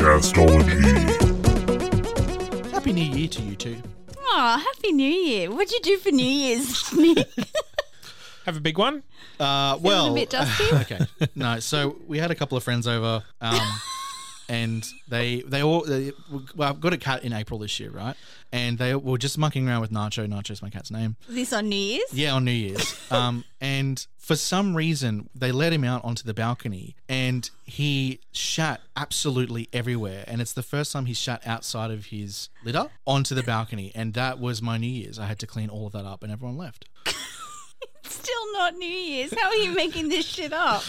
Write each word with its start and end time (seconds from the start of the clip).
Castology. 0.00 0.80
Happy 2.70 2.92
New 2.92 3.02
Year 3.04 3.28
to 3.28 3.42
you 3.42 3.56
two. 3.56 3.76
Oh, 4.18 4.58
happy 4.58 4.92
New 4.92 5.02
Year! 5.10 5.50
What'd 5.50 5.72
you 5.72 5.80
do 5.80 5.96
for 5.98 6.10
New 6.10 6.24
Year's, 6.24 6.92
Nick? 6.96 7.28
Have 8.46 8.56
a 8.56 8.60
big 8.60 8.78
one. 8.78 9.02
Uh, 9.38 9.78
well, 9.80 10.12
a 10.12 10.14
bit 10.14 10.30
dusty? 10.30 10.64
okay. 10.72 11.00
No, 11.34 11.58
so 11.60 11.96
we 12.06 12.18
had 12.18 12.30
a 12.30 12.34
couple 12.34 12.56
of 12.56 12.62
friends 12.64 12.86
over, 12.86 13.24
um, 13.40 13.58
and 14.50 14.84
they 15.06 15.42
they 15.42 15.62
all 15.62 15.82
they, 15.82 16.10
well, 16.56 16.68
I've 16.68 16.80
got 16.80 16.92
a 16.92 16.98
cat 16.98 17.22
in 17.22 17.32
April 17.32 17.60
this 17.60 17.78
year, 17.78 17.90
right? 17.90 18.16
And 18.50 18.78
they 18.78 18.96
were 18.96 19.16
just 19.16 19.38
mucking 19.38 19.68
around 19.68 19.80
with 19.80 19.92
Nacho. 19.92 20.26
Nacho's 20.28 20.60
my 20.60 20.70
cat's 20.70 20.90
name. 20.90 21.14
this 21.28 21.52
on 21.52 21.68
New 21.68 21.76
Year's? 21.76 22.12
Yeah, 22.12 22.34
on 22.34 22.44
New 22.44 22.50
Year's. 22.50 22.98
Um, 23.10 23.44
and 23.60 24.06
for 24.18 24.36
some 24.36 24.76
reason, 24.76 25.28
they 25.34 25.50
let 25.50 25.72
him 25.72 25.82
out 25.82 26.04
onto 26.04 26.22
the 26.22 26.32
balcony, 26.32 26.94
and 27.08 27.50
he 27.64 28.20
shat 28.30 28.80
absolutely 28.96 29.68
everywhere. 29.72 30.22
And 30.28 30.40
it's 30.40 30.52
the 30.52 30.62
first 30.62 30.92
time 30.92 31.06
he 31.06 31.14
shat 31.14 31.44
outside 31.44 31.90
of 31.90 32.06
his 32.06 32.50
litter 32.64 32.88
onto 33.04 33.34
the 33.34 33.42
balcony, 33.42 33.90
and 33.96 34.14
that 34.14 34.38
was 34.38 34.62
my 34.62 34.78
New 34.78 34.86
Year's. 34.86 35.18
I 35.18 35.26
had 35.26 35.40
to 35.40 35.46
clean 35.46 35.68
all 35.70 35.86
of 35.86 35.92
that 35.94 36.04
up, 36.04 36.22
and 36.22 36.30
everyone 36.30 36.56
left. 36.56 36.88
Still 38.04 38.52
not 38.52 38.76
New 38.76 38.86
Year's. 38.86 39.34
How 39.36 39.48
are 39.48 39.56
you 39.56 39.74
making 39.74 40.08
this 40.08 40.24
shit 40.24 40.52
up? 40.52 40.84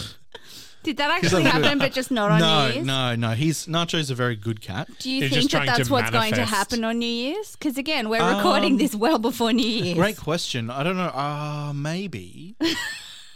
Did 0.84 0.98
that 0.98 1.12
actually 1.12 1.44
happen, 1.44 1.78
but 1.80 1.92
just 1.92 2.10
not 2.12 2.32
on 2.32 2.40
no, 2.40 2.68
New 2.68 2.74
Year's? 2.74 2.86
no, 2.88 3.16
no. 3.16 3.30
He's 3.32 3.68
Nacho's 3.68 4.10
a 4.10 4.16
very 4.16 4.36
good 4.36 4.62
cat. 4.62 4.90
Do 5.00 5.10
you 5.12 5.20
You're 5.22 5.30
think 5.30 5.42
just 5.42 5.52
that 5.52 5.58
trying 5.58 5.68
to 5.68 5.78
that's 5.78 5.90
what's 5.90 6.10
going 6.12 6.32
to 6.34 6.38
manifest. 6.42 6.58
happen 6.58 6.84
on 6.84 6.98
New 7.00 7.06
Year's? 7.06 7.52
Because 7.56 7.78
again, 7.78 8.10
we're 8.10 8.36
recording 8.36 8.74
Um, 8.74 8.78
this 8.80 8.96
well 8.96 9.20
before 9.20 9.54
New 9.54 9.68
Year's. 9.68 9.98
Great 9.98 10.18
question. 10.18 10.70
I 10.70 10.84
don't 10.84 10.98
know. 10.98 11.04
Uh, 11.14 11.74
maybe. 11.76 12.56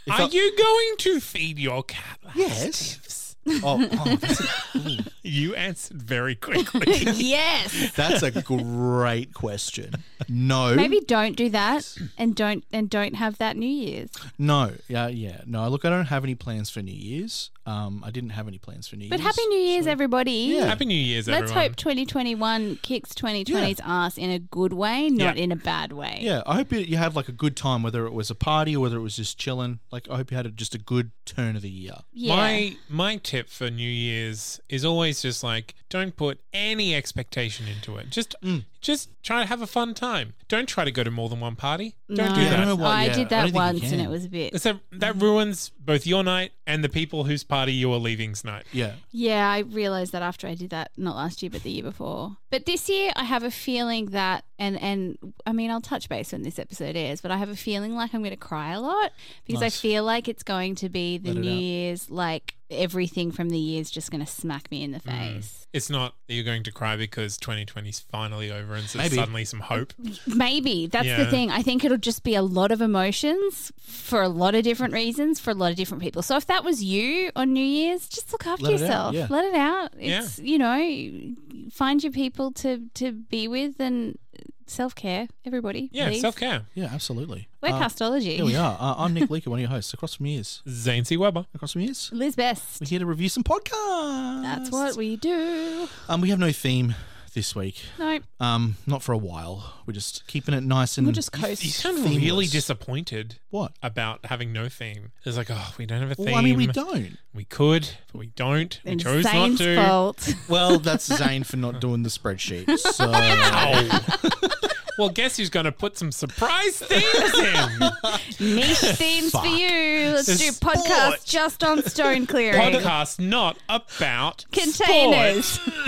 If 0.08 0.12
Are 0.12 0.22
I- 0.22 0.28
you 0.28 0.56
going 0.56 0.94
to 0.98 1.18
feed 1.20 1.58
your 1.58 1.82
cat? 1.82 2.20
Yes. 2.36 3.25
Oh, 3.62 3.88
oh, 3.92 4.16
that's, 4.16 4.40
a, 4.74 4.98
You 5.22 5.54
answered 5.54 6.02
very 6.02 6.34
quickly. 6.34 6.84
yes. 7.14 7.92
that's 7.94 8.22
a 8.22 8.30
great 8.42 9.34
question. 9.34 9.94
No. 10.28 10.74
Maybe 10.74 11.00
don't 11.00 11.36
do 11.36 11.48
that, 11.50 11.96
and 12.18 12.34
don't 12.34 12.64
and 12.72 12.88
don't 12.90 13.14
have 13.14 13.38
that 13.38 13.56
New 13.56 13.66
Year's. 13.68 14.10
No. 14.38 14.72
Yeah, 14.88 15.08
yeah. 15.08 15.40
No, 15.46 15.68
look, 15.68 15.84
I 15.84 15.90
don't 15.90 16.06
have 16.06 16.24
any 16.24 16.34
plans 16.34 16.70
for 16.70 16.80
New 16.82 16.92
Year's. 16.94 17.50
Um, 17.66 18.04
I 18.06 18.12
didn't 18.12 18.30
have 18.30 18.46
any 18.46 18.58
plans 18.58 18.86
for 18.86 18.94
New 18.94 19.08
But 19.08 19.18
Year's. 19.18 19.26
But 19.34 19.36
Happy 19.42 19.46
New 19.48 19.58
Year's, 19.58 19.86
everybody! 19.88 20.30
Yeah. 20.56 20.66
Happy 20.66 20.84
New 20.84 20.94
Year's, 20.94 21.26
Let's 21.26 21.50
everyone. 21.50 21.62
hope 21.70 21.76
2021 21.76 22.76
kicks 22.82 23.12
2020's 23.12 23.80
ass 23.84 24.16
in 24.16 24.30
a 24.30 24.38
good 24.38 24.72
way, 24.72 25.08
not 25.10 25.36
Yeah. 25.36 25.42
in 25.42 25.50
a 25.52 25.56
bad 25.56 25.92
way. 25.92 26.18
Yeah, 26.20 26.42
I 26.46 26.54
hope 26.54 26.72
you, 26.72 26.78
you 26.78 26.96
had 26.96 27.16
like 27.16 27.28
a 27.28 27.32
good 27.32 27.56
time, 27.56 27.82
whether 27.82 28.06
it 28.06 28.12
was 28.12 28.30
a 28.30 28.36
party 28.36 28.76
or 28.76 28.80
whether 28.80 28.96
it 28.96 29.00
was 29.02 29.16
just 29.16 29.36
chilling. 29.38 29.80
Like, 29.90 30.08
I 30.08 30.16
hope 30.16 30.30
you 30.30 30.36
had 30.36 30.46
a, 30.46 30.50
just 30.50 30.76
a 30.76 30.78
good 30.78 31.10
turn 31.24 31.56
of 31.56 31.62
the 31.62 31.68
year. 31.70 31.96
Yeah. 32.12 32.36
My 32.36 32.76
my 32.88 33.16
tip 33.16 33.35
for 33.44 33.70
New 33.70 33.88
Year's 33.88 34.60
is 34.68 34.84
always 34.84 35.22
just 35.22 35.44
like 35.44 35.74
don't 35.88 36.16
put 36.16 36.40
any 36.52 36.94
expectation 36.94 37.66
into 37.68 37.96
it. 37.98 38.10
Just 38.10 38.34
Mm. 38.42 38.64
Just 38.86 39.10
try 39.22 39.40
to 39.42 39.46
have 39.48 39.60
a 39.60 39.66
fun 39.66 39.94
time. 39.94 40.34
Don't 40.48 40.68
try 40.68 40.84
to 40.84 40.92
go 40.92 41.02
to 41.02 41.10
more 41.10 41.28
than 41.28 41.40
one 41.40 41.56
party. 41.56 41.96
Don't 42.08 42.18
no. 42.28 42.34
do 42.34 42.40
Yeah, 42.40 42.46
I 42.46 42.50
that. 42.50 42.56
don't 42.58 42.66
know 42.68 42.76
what- 42.76 42.86
I 42.92 43.04
yeah, 43.06 43.10
I 43.10 43.14
did 43.14 43.28
don't 43.28 43.28
that 43.30 43.42
think 43.42 43.54
you 43.54 43.60
once, 43.60 43.80
and 43.82 43.90
can. 43.90 44.00
it 44.00 44.08
was 44.08 44.24
a 44.24 44.28
bit. 44.28 44.62
So 44.62 44.78
that 44.92 45.16
ruins 45.20 45.72
both 45.78 46.06
your 46.06 46.22
night 46.22 46.52
and 46.68 46.84
the 46.84 46.88
people 46.88 47.24
whose 47.24 47.42
party 47.42 47.72
you 47.72 47.92
are 47.92 47.98
leaving's 47.98 48.44
night. 48.44 48.64
Yeah. 48.72 48.92
Yeah, 49.10 49.50
I 49.50 49.58
realized 49.60 50.12
that 50.12 50.22
after 50.22 50.46
I 50.46 50.54
did 50.54 50.70
that, 50.70 50.92
not 50.96 51.16
last 51.16 51.42
year, 51.42 51.50
but 51.50 51.64
the 51.64 51.70
year 51.70 51.82
before. 51.82 52.36
But 52.50 52.64
this 52.66 52.88
year, 52.88 53.12
I 53.16 53.24
have 53.24 53.42
a 53.42 53.50
feeling 53.50 54.06
that, 54.06 54.44
and 54.58 54.80
and 54.80 55.18
I 55.44 55.52
mean, 55.52 55.70
I'll 55.70 55.80
touch 55.80 56.08
base 56.08 56.30
when 56.32 56.42
this 56.42 56.58
episode 56.60 56.94
airs, 56.96 57.20
but 57.20 57.30
I 57.32 57.36
have 57.38 57.48
a 57.48 57.56
feeling 57.56 57.94
like 57.96 58.14
I'm 58.14 58.20
going 58.20 58.30
to 58.30 58.36
cry 58.36 58.72
a 58.72 58.80
lot 58.80 59.10
because 59.46 59.60
Nice. 59.62 59.76
I 59.78 59.80
feel 59.82 60.04
like 60.04 60.28
it's 60.28 60.44
going 60.44 60.76
to 60.76 60.88
be 60.88 61.18
the 61.18 61.30
Let 61.34 61.36
it 61.38 61.40
New 61.40 61.50
out. 61.50 61.58
Year's, 61.58 62.10
like 62.10 62.54
everything 62.70 63.30
from 63.32 63.48
the 63.50 63.58
year's 63.58 63.90
just 63.90 64.10
going 64.10 64.24
to 64.24 64.30
smack 64.30 64.70
me 64.70 64.82
in 64.82 64.90
the 64.92 64.98
Mm. 65.00 65.34
face. 65.34 65.66
It's 65.72 65.90
not 65.90 66.14
that 66.26 66.34
you're 66.34 66.44
going 66.44 66.62
to 66.64 66.72
cry 66.72 66.96
because 66.96 67.36
2020's 67.38 68.00
finally 68.00 68.50
over 68.50 68.74
and 68.76 68.88
so 68.88 68.98
Maybe. 68.98 69.16
suddenly 69.16 69.44
some 69.44 69.60
hope. 69.60 69.92
Maybe 70.26 70.86
that's 70.86 71.08
the 71.08 71.26
thing. 71.26 71.50
I 71.50 71.62
think 71.62 71.84
it'll 71.84 71.96
just 71.98 72.22
be 72.22 72.34
a 72.34 72.42
lot 72.42 72.70
of 72.72 72.80
emotions 72.80 73.72
for 73.80 74.22
a 74.22 74.28
lot 74.28 74.54
of 74.54 74.62
different 74.62 74.94
reasons 74.94 75.40
for 75.40 75.50
a 75.50 75.54
lot 75.54 75.70
of 75.70 75.76
different 75.76 76.02
people. 76.02 76.22
So 76.22 76.36
if 76.36 76.46
that 76.46 76.62
was 76.64 76.82
you 76.84 77.30
on 77.36 77.52
New 77.52 77.64
Year's, 77.64 78.08
just 78.08 78.30
look 78.32 78.46
after 78.46 78.64
Let 78.64 78.72
it 78.74 78.76
out, 78.76 78.80
yourself. 78.80 79.14
yeah. 79.14 79.26
Let 79.30 79.44
it 79.46 79.54
out. 79.54 79.90
Yeah. 79.98 80.18
It's 80.22 80.38
you 80.38 80.58
know, 80.58 81.68
find 81.72 82.02
your 82.02 82.12
people 82.12 82.52
to 82.52 82.82
to 82.94 83.12
be 83.12 83.48
with 83.48 83.80
and 83.80 84.18
self 84.66 84.94
care. 84.94 85.28
Everybody, 85.44 85.88
Yeah, 85.92 86.10
self 86.12 86.36
care. 86.36 86.62
Yeah, 86.74 86.90
absolutely. 86.92 87.48
We're 87.62 87.70
Uh, 87.70 87.80
castology. 87.80 88.36
Here 88.36 88.44
we 88.44 88.56
are. 88.56 88.76
Uh, 88.80 88.94
I'm 88.98 89.14
Nick 89.14 89.28
Leaker, 89.30 89.46
one 89.48 89.58
of 89.58 89.62
your 89.62 89.70
hosts. 89.70 89.94
Across 89.94 90.14
from 90.16 90.26
years. 90.26 90.62
Zane 90.68 91.04
C. 91.04 91.16
Weber. 91.16 91.46
Across 91.54 91.72
from 91.72 91.82
years. 91.82 92.10
Liz 92.12 92.34
Best. 92.36 92.80
We're 92.80 92.86
here 92.88 92.98
to 93.00 93.06
review 93.06 93.28
some 93.28 93.42
podcasts. 93.44 94.42
That's 94.42 94.70
what 94.70 94.96
we 94.96 95.16
do. 95.16 95.88
Um, 96.08 96.20
we 96.20 96.30
have 96.30 96.38
no 96.38 96.52
theme 96.52 96.94
this 97.36 97.54
week. 97.54 97.84
No, 97.98 98.18
Um, 98.40 98.76
not 98.86 99.02
for 99.02 99.12
a 99.12 99.18
while. 99.18 99.74
We're 99.86 99.92
just 99.92 100.26
keeping 100.26 100.54
it 100.54 100.62
nice 100.62 100.96
and 100.96 101.06
we'll 101.06 101.12
just 101.12 101.32
coast. 101.32 101.62
You 101.62 101.70
sound 101.70 102.02
really 102.04 102.46
disappointed 102.46 103.36
What? 103.50 103.72
about 103.82 104.24
having 104.24 104.54
no 104.54 104.70
theme. 104.70 105.12
It's 105.24 105.36
like, 105.36 105.50
oh, 105.50 105.74
we 105.76 105.84
don't 105.84 106.00
have 106.00 106.10
a 106.10 106.14
theme. 106.14 106.26
Well, 106.26 106.34
I 106.36 106.40
mean, 106.40 106.56
we 106.56 106.66
don't. 106.66 107.18
We 107.34 107.44
could, 107.44 107.88
but 108.10 108.18
we 108.18 108.28
don't. 108.28 108.80
We 108.86 108.92
And 108.92 109.00
chose 109.00 109.24
Zane's 109.24 109.60
not 109.60 109.66
to. 109.66 109.76
fault. 109.76 110.34
Well, 110.48 110.78
that's 110.78 111.04
Zane 111.04 111.44
for 111.44 111.58
not 111.58 111.78
doing 111.80 112.02
the 112.02 112.08
spreadsheet. 112.08 112.66
So 112.96 113.12
Well, 114.98 115.08
guess 115.10 115.36
who's 115.36 115.50
going 115.50 115.64
to 115.64 115.72
put 115.72 115.96
some 115.98 116.10
surprise 116.10 116.78
themes 116.78 117.38
in? 117.38 118.56
Niche 118.56 118.78
themes 118.78 119.30
for 119.30 119.44
you. 119.46 120.12
Let's 120.14 120.26
The 120.26 120.36
do 120.36 120.50
sport. 120.52 120.76
podcast 120.76 121.24
just 121.26 121.62
on 121.62 121.82
stone 121.82 122.26
clearing. 122.26 122.60
Podcast 122.60 123.18
not 123.20 123.58
about 123.68 124.46
Containers. 124.52 125.44
sport. 125.46 125.86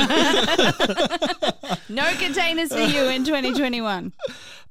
no 1.88 2.12
containers 2.16 2.72
for 2.72 2.80
you 2.80 3.04
in 3.04 3.24
2021. 3.24 4.12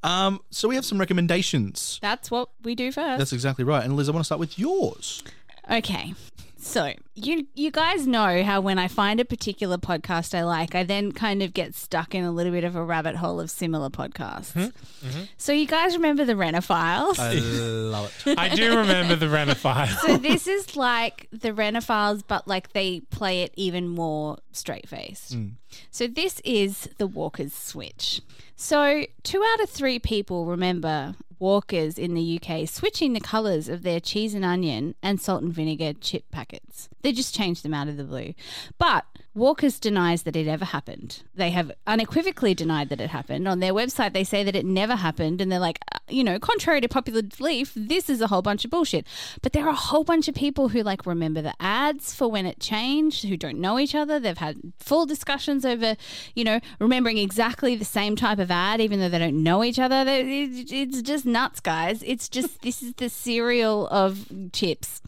um, 0.03 0.39
so 0.51 0.67
we 0.67 0.75
have 0.75 0.85
some 0.85 0.99
recommendations. 0.99 1.97
That's 2.01 2.29
what 2.29 2.49
we 2.63 2.75
do 2.75 2.91
first. 2.91 3.17
That's 3.17 3.33
exactly 3.33 3.63
right. 3.65 3.83
And 3.83 3.95
Liz, 3.95 4.07
I 4.09 4.11
want 4.11 4.21
to 4.21 4.25
start 4.25 4.39
with 4.39 4.59
yours. 4.59 5.23
okay. 5.71 6.13
So 6.67 6.93
you 7.15 7.47
you 7.55 7.71
guys 7.71 8.05
know 8.05 8.43
how 8.43 8.59
when 8.59 8.77
I 8.77 8.89
find 8.89 9.21
a 9.21 9.25
particular 9.25 9.77
podcast 9.77 10.37
I 10.37 10.43
like, 10.43 10.75
I 10.75 10.83
then 10.83 11.13
kind 11.13 11.41
of 11.41 11.53
get 11.53 11.73
stuck 11.75 12.13
in 12.13 12.25
a 12.25 12.31
little 12.31 12.51
bit 12.51 12.65
of 12.65 12.75
a 12.75 12.83
rabbit 12.83 13.15
hole 13.15 13.39
of 13.39 13.49
similar 13.49 13.89
podcasts. 13.89 14.51
Mm-hmm. 14.51 15.07
Mm-hmm. 15.07 15.21
So 15.37 15.53
you 15.53 15.65
guys 15.65 15.95
remember 15.95 16.25
the 16.25 16.35
Renner 16.35 16.59
Files? 16.59 17.19
I 17.19 17.33
love 17.35 18.13
it. 18.25 18.37
I 18.37 18.49
do 18.53 18.77
remember 18.77 19.15
the 19.15 19.27
Renify. 19.27 19.87
so 20.05 20.17
this 20.17 20.45
is 20.45 20.75
like 20.75 21.29
the 21.31 21.53
Renner 21.53 21.81
Files, 21.81 22.21
but 22.21 22.49
like 22.49 22.73
they 22.73 22.99
play 22.99 23.43
it 23.43 23.53
even 23.55 23.87
more 23.87 24.37
straight 24.51 24.89
faced. 24.89 25.37
Mm. 25.37 25.53
So 25.89 26.05
this 26.05 26.41
is 26.43 26.89
the 26.97 27.07
Walker's 27.07 27.53
Switch. 27.53 28.21
So 28.57 29.05
two 29.23 29.41
out 29.41 29.61
of 29.61 29.69
three 29.69 29.99
people 29.99 30.45
remember 30.45 31.15
Walkers 31.39 31.97
in 31.97 32.13
the 32.13 32.39
UK 32.41 32.67
switching 32.67 33.13
the 33.13 33.19
colours 33.19 33.69
of 33.69 33.83
their 33.83 33.99
cheese 33.99 34.33
and 34.33 34.45
onion 34.45 34.95
and 35.03 35.21
salt 35.21 35.43
and 35.43 35.53
vinegar 35.53 35.93
chip 35.93 36.29
packets. 36.31 36.89
They 37.01 37.11
just 37.11 37.35
changed 37.35 37.63
them 37.63 37.73
out 37.73 37.87
of 37.87 37.97
the 37.97 38.03
blue. 38.03 38.33
But 38.77 39.05
Walkers 39.37 39.79
denies 39.79 40.23
that 40.23 40.35
it 40.35 40.47
ever 40.47 40.65
happened. 40.65 41.21
They 41.35 41.51
have 41.51 41.71
unequivocally 41.85 42.55
denied 42.55 42.89
that 42.89 42.99
it 42.99 43.11
happened. 43.11 43.47
On 43.47 43.59
their 43.59 43.71
website, 43.71 44.13
they 44.13 44.23
say 44.23 44.43
that 44.43 44.55
it 44.55 44.65
never 44.65 44.95
happened, 44.95 45.41
and 45.41 45.51
they're 45.51 45.59
like, 45.59 45.79
uh, 45.93 45.99
you 46.09 46.23
know, 46.23 46.39
contrary 46.39 46.81
to 46.81 46.89
popular 46.89 47.21
belief, 47.21 47.71
this 47.75 48.09
is 48.09 48.19
a 48.19 48.27
whole 48.27 48.41
bunch 48.41 48.65
of 48.65 48.71
bullshit. 48.71 49.05
But 49.43 49.53
there 49.53 49.65
are 49.67 49.69
a 49.69 49.75
whole 49.75 50.03
bunch 50.03 50.27
of 50.27 50.33
people 50.33 50.69
who 50.69 50.81
like 50.81 51.05
remember 51.05 51.43
the 51.43 51.53
ads 51.59 52.15
for 52.15 52.27
when 52.27 52.47
it 52.47 52.59
changed, 52.59 53.27
who 53.27 53.37
don't 53.37 53.59
know 53.59 53.77
each 53.77 53.93
other. 53.93 54.19
They've 54.19 54.35
had 54.35 54.73
full 54.79 55.05
discussions 55.05 55.65
over, 55.65 55.97
you 56.33 56.43
know, 56.43 56.59
remembering 56.79 57.19
exactly 57.19 57.75
the 57.75 57.85
same 57.85 58.15
type 58.15 58.39
of 58.39 58.49
ad, 58.49 58.81
even 58.81 58.99
though 58.99 59.09
they 59.09 59.19
don't 59.19 59.43
know 59.43 59.63
each 59.63 59.77
other. 59.77 60.03
It's 60.07 61.01
just 61.03 61.27
nuts, 61.27 61.59
guys. 61.59 62.01
It's 62.03 62.27
just 62.27 62.63
this 62.63 62.81
is 62.81 62.93
the 62.93 63.07
cereal 63.07 63.87
of 63.89 64.31
chips. 64.51 64.99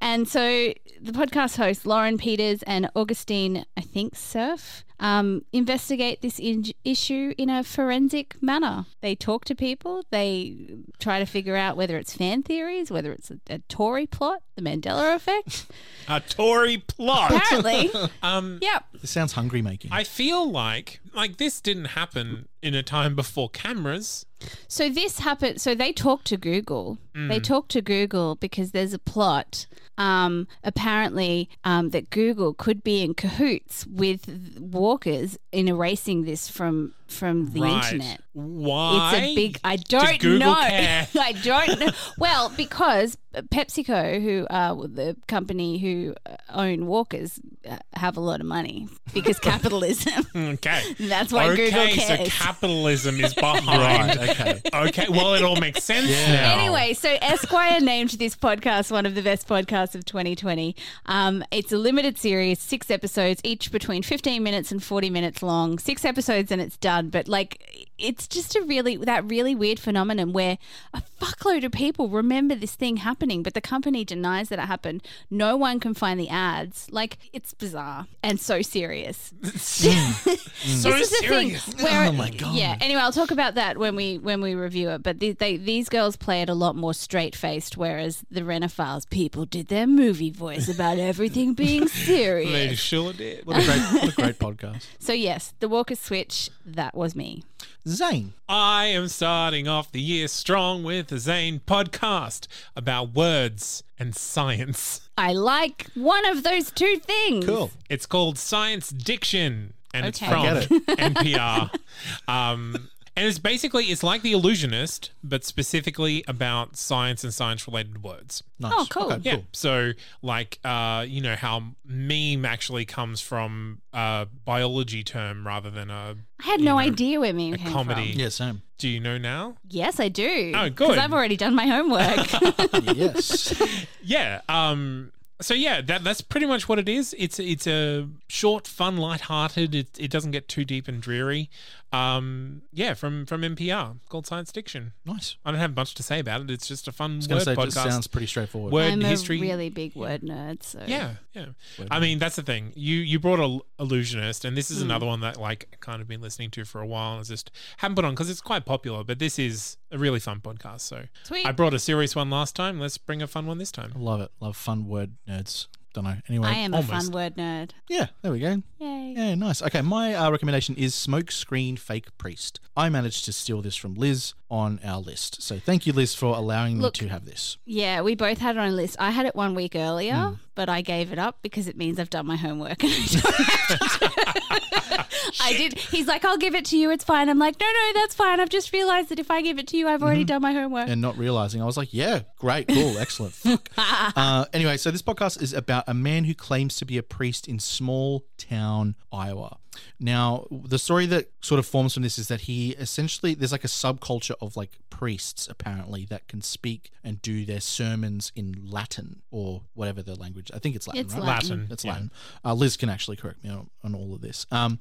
And 0.00 0.28
so 0.28 0.72
the 1.00 1.12
podcast 1.12 1.56
hosts, 1.56 1.84
Lauren 1.84 2.18
Peters 2.18 2.62
and 2.64 2.90
Augustine, 2.94 3.64
I 3.76 3.80
think, 3.80 4.16
Surf, 4.16 4.84
um, 5.00 5.44
investigate 5.52 6.22
this 6.22 6.38
in- 6.38 6.72
issue 6.84 7.34
in 7.38 7.50
a 7.50 7.62
forensic 7.62 8.40
manner. 8.42 8.86
They 9.00 9.14
talk 9.14 9.44
to 9.46 9.54
people, 9.54 10.04
they 10.10 10.56
try 10.98 11.18
to 11.18 11.26
figure 11.26 11.56
out 11.56 11.76
whether 11.76 11.96
it's 11.96 12.14
fan 12.14 12.42
theories, 12.42 12.90
whether 12.90 13.12
it's 13.12 13.30
a, 13.30 13.38
a 13.48 13.58
Tory 13.68 14.06
plot, 14.06 14.42
the 14.56 14.62
Mandela 14.62 15.14
effect. 15.14 15.66
A 16.10 16.20
Tory 16.20 16.78
plot. 16.78 17.30
Apparently. 17.32 17.90
Um, 18.22 18.58
yep. 18.62 18.84
This 19.00 19.10
sounds 19.10 19.34
hungry 19.34 19.62
making. 19.62 19.92
I 19.92 20.02
feel 20.02 20.50
like 20.50 21.00
like 21.14 21.36
this 21.36 21.60
didn't 21.60 21.86
happen 21.86 22.48
in 22.62 22.74
a 22.74 22.82
time 22.82 23.14
before 23.14 23.48
cameras. 23.50 24.26
So 24.66 24.88
this 24.88 25.18
happened. 25.20 25.60
So 25.60 25.74
they 25.74 25.92
talked 25.92 26.26
to 26.26 26.36
Google. 26.36 26.98
Mm. 27.14 27.28
They 27.28 27.40
talked 27.40 27.70
to 27.72 27.82
Google 27.82 28.36
because 28.36 28.70
there's 28.70 28.94
a 28.94 28.98
plot. 28.98 29.66
Um, 29.96 30.46
apparently, 30.62 31.48
um, 31.64 31.90
that 31.90 32.10
Google 32.10 32.54
could 32.54 32.84
be 32.84 33.02
in 33.02 33.14
cahoots 33.14 33.84
with 33.86 34.56
walkers 34.88 35.38
in 35.52 35.68
erasing 35.68 36.24
this 36.24 36.48
from 36.48 36.94
from 37.08 37.52
the 37.52 37.60
right. 37.60 37.84
internet. 37.84 38.22
Why? 38.38 39.10
It's 39.16 39.26
a 39.26 39.34
big. 39.34 39.60
I 39.64 39.76
don't 39.76 40.20
Google 40.20 40.38
know. 40.50 40.54
care? 40.68 41.08
I 41.18 41.32
don't 41.32 41.80
know. 41.80 41.90
Well, 42.18 42.50
because 42.56 43.16
PepsiCo, 43.34 44.22
who 44.22 44.46
are 44.50 44.74
the 44.86 45.16
company 45.26 45.78
who 45.78 46.14
own 46.50 46.86
Walkers, 46.86 47.40
uh, 47.68 47.76
have 47.94 48.16
a 48.16 48.20
lot 48.20 48.40
of 48.40 48.46
money 48.46 48.88
because 49.12 49.38
capitalism. 49.40 50.24
Okay. 50.34 50.82
That's 51.00 51.32
why 51.32 51.48
Google 51.54 51.64
is 51.64 51.74
okay, 51.98 52.16
Google 52.16 52.26
so 52.26 52.30
capitalism 52.30 53.20
is 53.20 53.34
behind. 53.34 53.66
right. 53.66 54.30
Okay. 54.30 54.60
Okay. 54.72 55.06
Well, 55.10 55.34
it 55.34 55.42
all 55.42 55.56
makes 55.56 55.82
sense 55.84 56.08
Yeah. 56.08 56.32
now. 56.32 56.58
Anyway, 56.60 56.94
so 56.94 57.16
Esquire 57.20 57.80
named 57.80 58.10
this 58.10 58.36
podcast 58.36 58.90
one 58.90 59.06
of 59.06 59.14
the 59.14 59.22
best 59.22 59.48
podcasts 59.48 59.94
of 59.94 60.04
2020. 60.04 60.74
Um, 61.06 61.44
it's 61.50 61.72
a 61.72 61.78
limited 61.78 62.18
series, 62.18 62.58
six 62.60 62.90
episodes, 62.90 63.40
each 63.44 63.70
between 63.72 64.02
15 64.02 64.42
minutes 64.42 64.72
and 64.72 64.82
40 64.82 65.10
minutes 65.10 65.42
long. 65.42 65.78
Six 65.78 66.04
episodes 66.04 66.50
and 66.52 66.60
it's 66.60 66.76
done. 66.76 67.10
But 67.10 67.28
like, 67.28 67.87
it's 67.98 68.26
just 68.28 68.54
a 68.56 68.62
really 68.62 68.96
that 68.96 69.24
really 69.24 69.54
weird 69.54 69.78
phenomenon 69.80 70.32
where 70.32 70.58
a 70.94 71.02
fuckload 71.20 71.64
of 71.64 71.72
people 71.72 72.08
remember 72.08 72.54
this 72.54 72.74
thing 72.74 72.98
happening, 72.98 73.42
but 73.42 73.54
the 73.54 73.60
company 73.60 74.04
denies 74.04 74.48
that 74.50 74.58
it 74.58 74.66
happened. 74.66 75.02
No 75.30 75.56
one 75.56 75.80
can 75.80 75.94
find 75.94 76.18
the 76.18 76.28
ads. 76.28 76.86
Like, 76.90 77.18
it's 77.32 77.52
bizarre 77.54 78.06
and 78.22 78.40
so 78.40 78.62
serious. 78.62 79.32
so 79.56 79.88
mm. 79.90 80.24
this 80.24 80.84
is 80.84 81.10
the 81.10 81.16
serious. 81.20 81.64
thing 81.64 81.84
where 81.84 82.08
Oh 82.08 82.12
my 82.12 82.30
God. 82.30 82.54
yeah 82.54 82.76
anyway 82.80 83.00
i'll 83.00 83.12
talk 83.12 83.30
about 83.30 83.54
that 83.54 83.76
when 83.78 83.94
we 83.96 84.18
when 84.18 84.40
we 84.40 84.54
review 84.54 84.90
it 84.90 85.02
but 85.02 85.18
the, 85.20 85.32
they, 85.32 85.56
these 85.56 85.88
girls 85.88 86.16
play 86.16 86.42
it 86.42 86.48
a 86.48 86.54
lot 86.54 86.76
more 86.76 86.94
straight 86.94 87.34
faced 87.36 87.76
whereas 87.76 88.24
the 88.30 88.40
renophiles 88.40 89.08
people 89.10 89.44
did 89.44 89.68
their 89.68 89.86
movie 89.86 90.30
voice 90.30 90.68
about 90.68 90.98
everything 91.10 91.54
being 91.54 91.82
They 91.82 91.88
serious 91.88 92.78
sure 92.78 93.12
did. 93.12 93.46
What 93.46 93.56
a 93.62 93.64
great, 93.64 94.02
what 94.02 94.12
a 94.12 94.14
great 94.14 94.38
podcast. 94.58 94.86
so 94.98 95.12
yes 95.12 95.54
the 95.60 95.68
walker 95.68 95.94
switch 95.94 96.50
that 96.64 96.94
was 96.94 97.14
me 97.14 97.42
Zane. 97.86 98.34
I 98.48 98.86
am 98.86 99.08
starting 99.08 99.66
off 99.68 99.90
the 99.92 100.00
year 100.00 100.28
strong 100.28 100.82
with 100.82 101.10
a 101.12 101.18
Zane 101.18 101.60
podcast 101.66 102.46
about 102.76 103.14
words 103.14 103.82
and 103.98 104.14
science. 104.14 105.08
i 105.16 105.32
like 105.32 105.86
one 105.94 106.24
of 106.26 106.42
those 106.44 106.70
two 106.70 106.98
things 106.98 107.44
Cool. 107.44 107.70
It's 107.88 108.06
called 108.06 108.38
Science 108.38 108.90
Diction, 108.90 109.74
and 109.92 110.06
it's 110.06 110.18
from 110.18 110.34
I 110.34 110.60
get 110.60 110.68
NPR. 110.86 111.74
Um, 112.28 112.88
and 113.18 113.26
it's 113.28 113.38
basically 113.38 113.84
it's 113.86 114.02
like 114.02 114.22
The 114.22 114.32
Allusionist, 114.32 115.10
but 115.22 115.44
specifically 115.44 116.24
about 116.28 116.76
science 116.76 117.24
and 117.24 117.34
science-related 117.34 118.02
words. 118.02 118.42
Nice. 118.58 118.72
Oh, 118.74 118.86
cool. 118.90 119.12
Okay, 119.12 119.22
Yeah. 119.24 119.34
cool. 119.36 119.44
So, 119.52 119.92
like, 120.22 120.58
uh, 120.64 121.04
you 121.06 121.20
know 121.20 121.34
how 121.36 121.74
meme 121.84 122.44
actually 122.44 122.84
comes 122.84 123.20
from 123.20 123.80
a 123.92 124.26
biology 124.44 125.02
term 125.04 125.46
rather 125.46 125.70
than 125.70 125.90
a. 125.90 126.16
i 126.40 126.42
had 126.44 126.60
no 126.60 126.72
know, 126.72 126.78
idea 126.78 127.20
where 127.20 127.32
me 127.34 127.52
a 127.52 127.58
came 127.58 127.72
comedy. 127.72 128.12
from 128.12 128.20
Yeah, 128.20 128.28
same. 128.28 128.62
Do 128.78 128.88
you 128.88 129.00
know 129.00 129.18
now? 129.18 129.56
yes 129.68 129.98
i 129.98 130.08
do 130.08 130.52
Oh, 130.54 130.70
good. 130.70 130.86
because 130.86 130.98
i've 130.98 131.12
already 131.12 131.36
done 131.36 131.52
my 131.56 131.66
homework 131.66 132.30
yes. 132.96 133.60
Yeah. 134.04 134.40
Um. 134.48 135.10
So 135.40 135.54
yeah, 135.54 135.80
that 135.82 136.02
that's 136.02 136.20
pretty 136.20 136.46
much 136.46 136.68
what 136.68 136.78
it 136.78 136.88
is. 136.88 137.14
It's 137.18 137.38
it's 137.38 137.66
a 137.66 138.08
short, 138.28 138.66
fun, 138.66 138.96
light-hearted. 138.96 139.74
It 139.74 139.88
it 139.98 140.10
doesn't 140.10 140.32
get 140.32 140.48
too 140.48 140.64
deep 140.64 140.88
and 140.88 141.00
dreary. 141.00 141.48
Um. 141.92 142.62
Yeah. 142.72 142.94
From 142.94 143.24
from 143.24 143.42
NPR 143.42 143.96
called 144.08 144.26
Science 144.26 144.52
Diction. 144.52 144.92
Nice. 145.06 145.36
I 145.44 145.50
don't 145.52 145.60
have 145.60 145.74
much 145.76 145.94
to 145.94 146.02
say 146.02 146.18
about 146.18 146.42
it. 146.42 146.50
It's 146.50 146.66
just 146.68 146.88
a 146.88 146.92
fun 146.92 147.12
I 147.12 147.16
was 147.16 147.28
word 147.28 147.28
going 147.28 147.38
to 147.38 147.44
say, 147.44 147.52
it 147.52 147.56
podcast. 147.58 147.64
just 147.64 147.88
sounds 147.88 148.06
pretty 148.08 148.26
straightforward. 148.26 148.72
Word 148.72 148.92
i'm 148.92 149.00
history. 149.00 149.38
a 149.38 149.40
really 149.40 149.70
big 149.70 149.94
word 149.94 150.22
nerd 150.22 150.62
so 150.62 150.82
Yeah, 150.86 151.14
yeah. 151.32 151.46
I 151.90 151.98
mean, 152.00 152.18
that's 152.18 152.36
the 152.36 152.42
thing. 152.42 152.72
You 152.74 152.96
you 152.96 153.18
brought 153.18 153.38
a 153.40 153.82
Allusionist, 153.82 154.44
and 154.44 154.56
this 154.56 154.70
is 154.70 154.82
another 154.82 155.06
one 155.06 155.20
that 155.20 155.38
like 155.38 155.76
kind 155.80 156.02
of 156.02 156.08
been 156.08 156.20
listening 156.20 156.50
to 156.50 156.64
for 156.64 156.80
a 156.80 156.86
while. 156.86 157.12
and 157.12 157.20
I 157.20 157.24
just 157.24 157.50
haven't 157.78 157.94
put 157.94 158.04
on 158.04 158.12
because 158.14 158.28
it's 158.28 158.40
quite 158.40 158.64
popular. 158.64 159.04
But 159.04 159.18
this 159.18 159.38
is 159.38 159.76
a 159.90 159.98
really 159.98 160.20
fun 160.20 160.40
podcast. 160.40 160.80
So 160.80 161.04
Sweet. 161.22 161.46
I 161.46 161.52
brought 161.52 161.74
a 161.74 161.78
serious 161.78 162.14
one 162.16 162.28
last 162.28 162.56
time. 162.56 162.80
Let's 162.80 162.98
bring 162.98 163.22
a 163.22 163.26
fun 163.26 163.46
one 163.46 163.58
this 163.58 163.72
time. 163.72 163.92
Love 163.96 164.20
it. 164.20 164.30
Love 164.40 164.56
fun 164.56 164.88
word 164.88 165.12
nerds. 165.28 165.66
Don't 165.94 166.04
know. 166.04 166.16
Anyway. 166.28 166.48
i 166.48 166.54
am 166.54 166.74
a 166.74 166.82
fun 166.82 167.10
word 167.10 167.36
nerd 167.36 167.70
Yeah, 167.88 168.08
there 168.22 168.32
we 168.32 168.40
go. 168.40 168.62
Yay 168.78 169.14
Yeah, 169.16 169.34
nice. 169.34 169.62
Okay, 169.62 169.82
my 169.82 170.14
uh, 170.14 170.30
recommendation 170.30 170.74
is 170.76 170.94
Smoke 170.94 171.30
Screen 171.30 171.76
Fake 171.76 172.16
Priest. 172.18 172.60
I 172.76 172.88
managed 172.88 173.24
to 173.24 173.32
steal 173.32 173.60
this 173.62 173.76
from 173.76 173.94
Liz 173.94 174.34
on 174.50 174.78
our 174.84 174.98
list. 175.00 175.42
So 175.42 175.58
thank 175.58 175.86
you, 175.86 175.92
Liz, 175.92 176.14
for 176.14 176.36
allowing 176.36 176.80
Look- 176.80 177.00
me 177.00 177.06
to 177.06 177.12
have 177.12 177.24
this. 177.24 177.56
Yeah, 177.64 178.02
we 178.02 178.14
both 178.14 178.38
had 178.38 178.56
it 178.56 178.58
on 178.58 178.68
a 178.68 178.72
list. 178.72 178.96
I 178.98 179.10
had 179.10 179.26
it 179.26 179.34
one 179.34 179.54
week 179.54 179.74
earlier, 179.76 180.14
Hmm. 180.14 180.34
but 180.54 180.68
I 180.68 180.80
gave 180.80 181.12
it 181.12 181.18
up 181.18 181.38
because 181.42 181.68
it 181.68 181.76
means 181.76 181.98
I've 181.98 182.10
done 182.10 182.26
my 182.26 182.36
homework. 182.36 182.78
I 182.82 182.86
don't 182.88 183.24
have 183.24 183.98
to. 183.98 184.38
I 185.40 185.52
did. 185.52 185.78
He's 185.78 186.06
like, 186.06 186.24
I'll 186.24 186.38
give 186.38 186.54
it 186.54 186.64
to 186.66 186.76
you. 186.76 186.90
It's 186.90 187.04
fine. 187.04 187.28
I'm 187.28 187.38
like, 187.38 187.58
no, 187.60 187.66
no, 187.66 188.00
that's 188.00 188.14
fine. 188.14 188.40
I've 188.40 188.48
just 188.48 188.72
realized 188.72 189.08
that 189.10 189.18
if 189.18 189.30
I 189.30 189.42
give 189.42 189.58
it 189.58 189.66
to 189.68 189.76
you, 189.76 189.88
I've 189.88 190.02
already 190.02 190.24
done 190.24 190.40
my 190.42 190.52
homework. 190.52 190.84
Mm-hmm. 190.84 190.92
And 190.92 191.02
not 191.02 191.18
realizing, 191.18 191.60
I 191.62 191.64
was 191.66 191.76
like, 191.76 191.92
yeah, 191.92 192.20
great, 192.38 192.68
cool, 192.68 192.98
excellent. 192.98 193.34
Fuck. 193.34 193.68
uh, 193.76 194.46
anyway, 194.52 194.76
so 194.76 194.90
this 194.90 195.02
podcast 195.02 195.40
is 195.42 195.52
about 195.52 195.84
a 195.86 195.94
man 195.94 196.24
who 196.24 196.34
claims 196.34 196.76
to 196.76 196.84
be 196.84 196.96
a 196.98 197.02
priest 197.02 197.46
in 197.48 197.58
small 197.58 198.24
town 198.38 198.67
Iowa. 199.12 199.58
Now, 200.00 200.46
the 200.50 200.78
story 200.78 201.06
that 201.06 201.30
sort 201.40 201.58
of 201.58 201.66
forms 201.66 201.94
from 201.94 202.02
this 202.02 202.18
is 202.18 202.28
that 202.28 202.42
he 202.42 202.70
essentially, 202.72 203.34
there's 203.34 203.52
like 203.52 203.64
a 203.64 203.68
subculture 203.68 204.34
of 204.40 204.56
like 204.56 204.78
priests 204.90 205.46
apparently 205.48 206.04
that 206.06 206.26
can 206.26 206.42
speak 206.42 206.90
and 207.04 207.22
do 207.22 207.44
their 207.44 207.60
sermons 207.60 208.32
in 208.34 208.56
Latin 208.64 209.22
or 209.30 209.62
whatever 209.74 210.02
the 210.02 210.14
language. 210.14 210.50
I 210.52 210.58
think 210.58 210.74
it's 210.76 210.86
Latin, 210.88 211.04
It's 211.04 211.14
right? 211.14 211.22
Latin. 211.22 211.48
Latin. 211.48 211.66
That's 211.68 211.84
Latin. 211.84 212.12
Uh, 212.44 212.54
Liz 212.54 212.76
can 212.76 212.88
actually 212.88 213.16
correct 213.16 213.44
me 213.44 213.50
on, 213.50 213.70
on 213.84 213.94
all 213.94 214.14
of 214.14 214.20
this. 214.20 214.46
Um, 214.50 214.80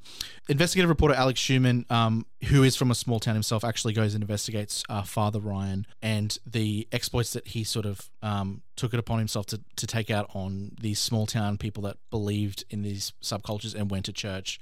investigative 0.49 0.89
reporter 0.89 1.13
Alex 1.13 1.39
Schumann, 1.39 1.85
um, 1.89 2.25
who 2.45 2.63
is 2.63 2.75
from 2.75 2.91
a 2.91 2.95
small 2.95 3.19
town 3.19 3.35
himself, 3.35 3.63
actually 3.63 3.94
goes 3.94 4.13
and 4.13 4.23
investigates 4.23 4.83
uh, 4.89 5.03
Father 5.03 5.39
Ryan 5.39 5.85
and 6.01 6.38
the 6.45 6.88
exploits 6.91 7.33
that 7.33 7.49
he 7.49 7.63
sort 7.63 7.85
of 7.85 8.09
um, 8.21 8.61
took 8.75 8.94
it 8.94 8.99
upon 8.99 9.19
himself 9.19 9.45
to, 9.47 9.61
to 9.75 9.87
take 9.87 10.09
out 10.09 10.30
on 10.33 10.71
these 10.81 10.99
small 10.99 11.25
town 11.25 11.57
people 11.57 11.83
that 11.83 11.97
believed 12.09 12.63
in 12.69 12.81
these 12.81 13.13
subcultures 13.21 13.75
and 13.75 13.92
went 13.92 14.06
to 14.06 14.13
church. 14.13 14.59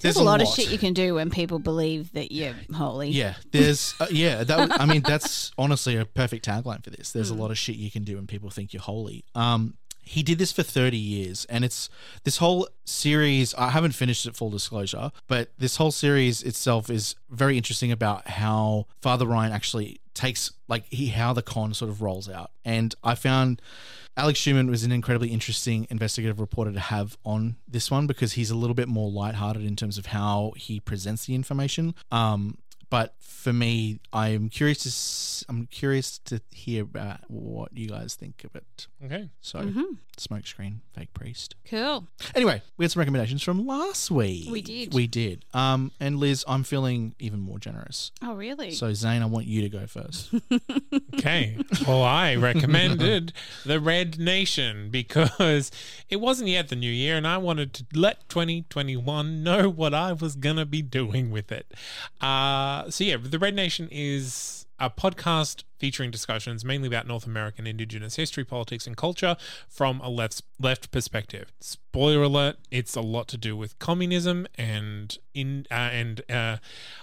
There's, 0.00 0.16
a 0.16 0.22
lot, 0.22 0.40
of 0.40 0.46
shit 0.46 0.70
you 0.70 0.78
can 0.78 0.94
do 0.94 1.14
when 1.14 1.28
people 1.28 1.58
believe 1.58 2.12
that 2.12 2.30
you're 2.30 2.54
holy. 2.72 3.10
Yeah, 3.10 3.34
there's 3.50 3.94
uh, 4.00 4.06
yeah. 4.10 4.44
That 4.44 4.80
I 4.80 4.86
mean, 4.86 5.02
that's 5.02 5.50
honestly 5.58 5.96
a 5.96 6.04
perfect 6.04 6.46
tagline 6.46 6.84
for 6.84 6.90
this. 6.90 7.10
There's 7.10 7.30
a 7.30 7.34
Hmm. 7.34 7.40
lot 7.40 7.50
of 7.50 7.58
shit 7.58 7.74
you 7.76 7.90
can 7.90 8.04
do 8.04 8.14
when 8.14 8.28
people 8.28 8.48
think 8.48 8.72
you're 8.72 8.82
holy. 8.82 9.24
Um, 9.34 9.74
he 10.08 10.22
did 10.22 10.38
this 10.38 10.52
for 10.52 10.62
30 10.62 10.96
years, 10.96 11.44
and 11.50 11.66
it's 11.66 11.90
this 12.24 12.38
whole 12.38 12.66
series. 12.86 13.54
I 13.54 13.68
haven't 13.68 13.92
finished 13.92 14.24
it, 14.24 14.34
full 14.34 14.48
disclosure, 14.48 15.12
but 15.26 15.50
this 15.58 15.76
whole 15.76 15.90
series 15.90 16.42
itself 16.42 16.88
is 16.88 17.14
very 17.28 17.58
interesting 17.58 17.92
about 17.92 18.26
how 18.26 18.86
Father 19.02 19.26
Ryan 19.26 19.52
actually 19.52 20.00
takes 20.14 20.50
like 20.66 20.84
he 20.88 21.08
how 21.08 21.32
the 21.34 21.42
con 21.42 21.74
sort 21.74 21.90
of 21.90 22.00
rolls 22.00 22.28
out. 22.28 22.50
And 22.64 22.94
I 23.04 23.14
found 23.14 23.60
Alex 24.16 24.38
Schumann 24.38 24.70
was 24.70 24.82
an 24.82 24.92
incredibly 24.92 25.28
interesting 25.28 25.86
investigative 25.90 26.40
reporter 26.40 26.72
to 26.72 26.80
have 26.80 27.18
on 27.24 27.56
this 27.68 27.90
one 27.90 28.06
because 28.06 28.32
he's 28.32 28.50
a 28.50 28.56
little 28.56 28.74
bit 28.74 28.88
more 28.88 29.10
lighthearted 29.10 29.62
in 29.62 29.76
terms 29.76 29.98
of 29.98 30.06
how 30.06 30.54
he 30.56 30.80
presents 30.80 31.26
the 31.26 31.34
information. 31.34 31.94
Um, 32.10 32.56
but 32.90 33.14
for 33.20 33.52
me, 33.52 34.00
I'm 34.12 34.48
curious 34.48 34.78
to 34.82 34.88
s- 34.88 35.44
I'm 35.48 35.66
curious 35.66 36.18
to 36.18 36.40
hear 36.50 36.82
about 36.82 37.20
what 37.30 37.76
you 37.76 37.88
guys 37.88 38.14
think 38.14 38.42
of 38.44 38.54
it. 38.56 38.86
Okay. 39.04 39.30
So, 39.40 39.60
Mm-hmm. 39.60 39.94
smokescreen, 40.16 40.78
fake 40.92 41.14
priest. 41.14 41.54
Cool. 41.64 42.08
Anyway, 42.34 42.60
we 42.76 42.84
had 42.84 42.90
some 42.90 42.98
recommendations 43.00 43.42
from 43.42 43.64
last 43.66 44.10
week. 44.10 44.50
We 44.50 44.60
did. 44.62 44.92
We 44.92 45.06
did. 45.06 45.44
Um, 45.54 45.92
and 46.00 46.16
Liz, 46.18 46.44
I'm 46.48 46.64
feeling 46.64 47.14
even 47.20 47.38
more 47.40 47.58
generous. 47.60 48.10
Oh, 48.20 48.34
really? 48.34 48.72
So 48.72 48.92
Zane, 48.92 49.22
I 49.22 49.26
want 49.26 49.46
you 49.46 49.62
to 49.62 49.68
go 49.68 49.86
first. 49.86 50.34
Okay. 51.18 51.58
well, 51.86 52.02
I 52.04 52.36
recommended 52.50 53.32
the 53.66 53.80
Red 53.80 54.18
Nation 54.20 54.88
because 54.90 55.70
it 56.08 56.16
wasn't 56.20 56.48
yet 56.50 56.68
the 56.68 56.76
new 56.76 56.90
year 56.90 57.16
and 57.16 57.26
I 57.26 57.38
wanted 57.38 57.74
to 57.74 57.84
let 57.92 58.28
2021 58.28 59.42
know 59.42 59.68
what 59.68 59.94
I 59.94 60.12
was 60.12 60.36
going 60.36 60.56
to 60.56 60.64
be 60.66 60.80
doing 60.80 61.30
with 61.30 61.50
it. 61.50 61.72
Uh, 62.20 62.77
so, 62.88 63.04
yeah, 63.04 63.16
the 63.20 63.38
Red 63.38 63.54
Nation 63.54 63.88
is 63.90 64.66
a 64.78 64.88
podcast 64.88 65.64
featuring 65.78 66.10
discussions 66.10 66.64
mainly 66.64 66.86
about 66.86 67.06
North 67.06 67.26
American 67.26 67.66
Indigenous 67.66 68.16
history, 68.16 68.44
politics, 68.44 68.86
and 68.86 68.96
culture 68.96 69.36
from 69.68 70.00
a 70.00 70.08
left 70.08 70.42
left 70.58 70.90
perspective. 70.90 71.52
Spoiler 71.60 72.22
alert: 72.22 72.56
it's 72.70 72.94
a 72.94 73.00
lot 73.00 73.28
to 73.28 73.36
do 73.36 73.56
with 73.56 73.78
communism 73.78 74.46
and 74.56 75.18
in 75.34 75.66
uh, 75.70 75.74
and 75.74 76.22
uh, 76.30 76.58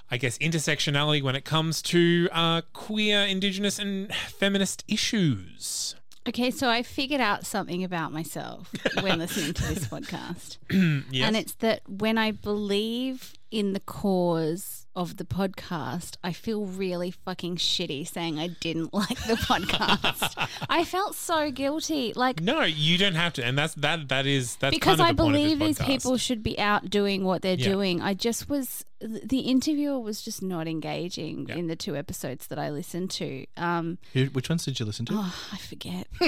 I 0.10 0.18
guess 0.18 0.38
intersectionality 0.38 1.22
when 1.22 1.36
it 1.36 1.46
comes 1.46 1.82
to 1.84 2.30
uh, 2.32 2.62
queer, 2.74 3.22
Indigenous, 3.22 3.80
and 3.80 4.14
feminist 4.14 4.84
issues. 4.88 5.96
Okay, 6.28 6.50
so 6.50 6.70
I 6.70 6.82
figured 6.82 7.22
out 7.22 7.46
something 7.46 7.84
about 7.84 8.12
myself 8.12 8.74
when 9.02 9.20
listening 9.20 9.54
to 9.54 9.74
this 9.74 9.88
podcast. 9.88 10.58
Yes. 11.12 11.28
And 11.28 11.38
it's 11.38 11.54
that 11.56 11.82
when 11.88 12.18
I 12.18 12.32
believe 12.32 13.34
in 13.52 13.74
the 13.74 13.80
cause 13.80 14.85
of 14.96 15.18
the 15.18 15.26
podcast, 15.26 16.16
I 16.24 16.32
feel 16.32 16.66
really 16.66 17.12
fucking 17.12 17.58
shitty 17.58 18.08
saying 18.08 18.40
I 18.40 18.48
didn't 18.48 18.94
like 18.94 19.18
the 19.26 19.34
podcast. 19.36 20.48
I 20.70 20.84
felt 20.84 21.16
so 21.16 21.52
guilty. 21.52 22.14
Like, 22.16 22.42
no, 22.42 22.62
you 22.62 22.98
don't 22.98 23.16
have 23.16 23.34
to, 23.34 23.44
and 23.46 23.58
that's 23.58 23.74
that. 23.76 24.08
That 24.10 24.26
is 24.26 24.56
that's 24.58 24.76
because 24.76 24.98
kind 24.98 25.10
I 25.10 25.12
the 25.12 25.16
believe 25.16 25.60
these 25.60 25.80
podcast. 25.80 25.86
people 25.86 26.18
should 26.18 26.44
be 26.44 26.58
out 26.60 26.90
doing 26.90 27.24
what 27.24 27.42
they're 27.42 27.56
Yeah. 27.56 27.68
doing. 27.70 28.02
I 28.02 28.14
just 28.14 28.50
was 28.50 28.86
the 29.02 29.40
interviewer 29.42 30.00
was 30.00 30.22
just 30.22 30.42
not 30.42 30.68
engaging 30.68 31.48
Yeah. 31.50 31.56
in 31.56 31.68
the 31.68 31.76
two 31.76 31.96
episodes 31.98 32.48
that 32.48 32.58
I 32.58 32.70
listened 32.70 33.12
to. 33.12 33.46
Um, 33.58 33.98
Who, 34.14 34.26
which 34.28 34.50
ones 34.50 34.64
did 34.66 34.80
you 34.80 34.86
listen 34.86 35.06
to? 35.08 35.14
oh, 35.16 35.36
I 35.52 35.58
forget. 35.58 36.08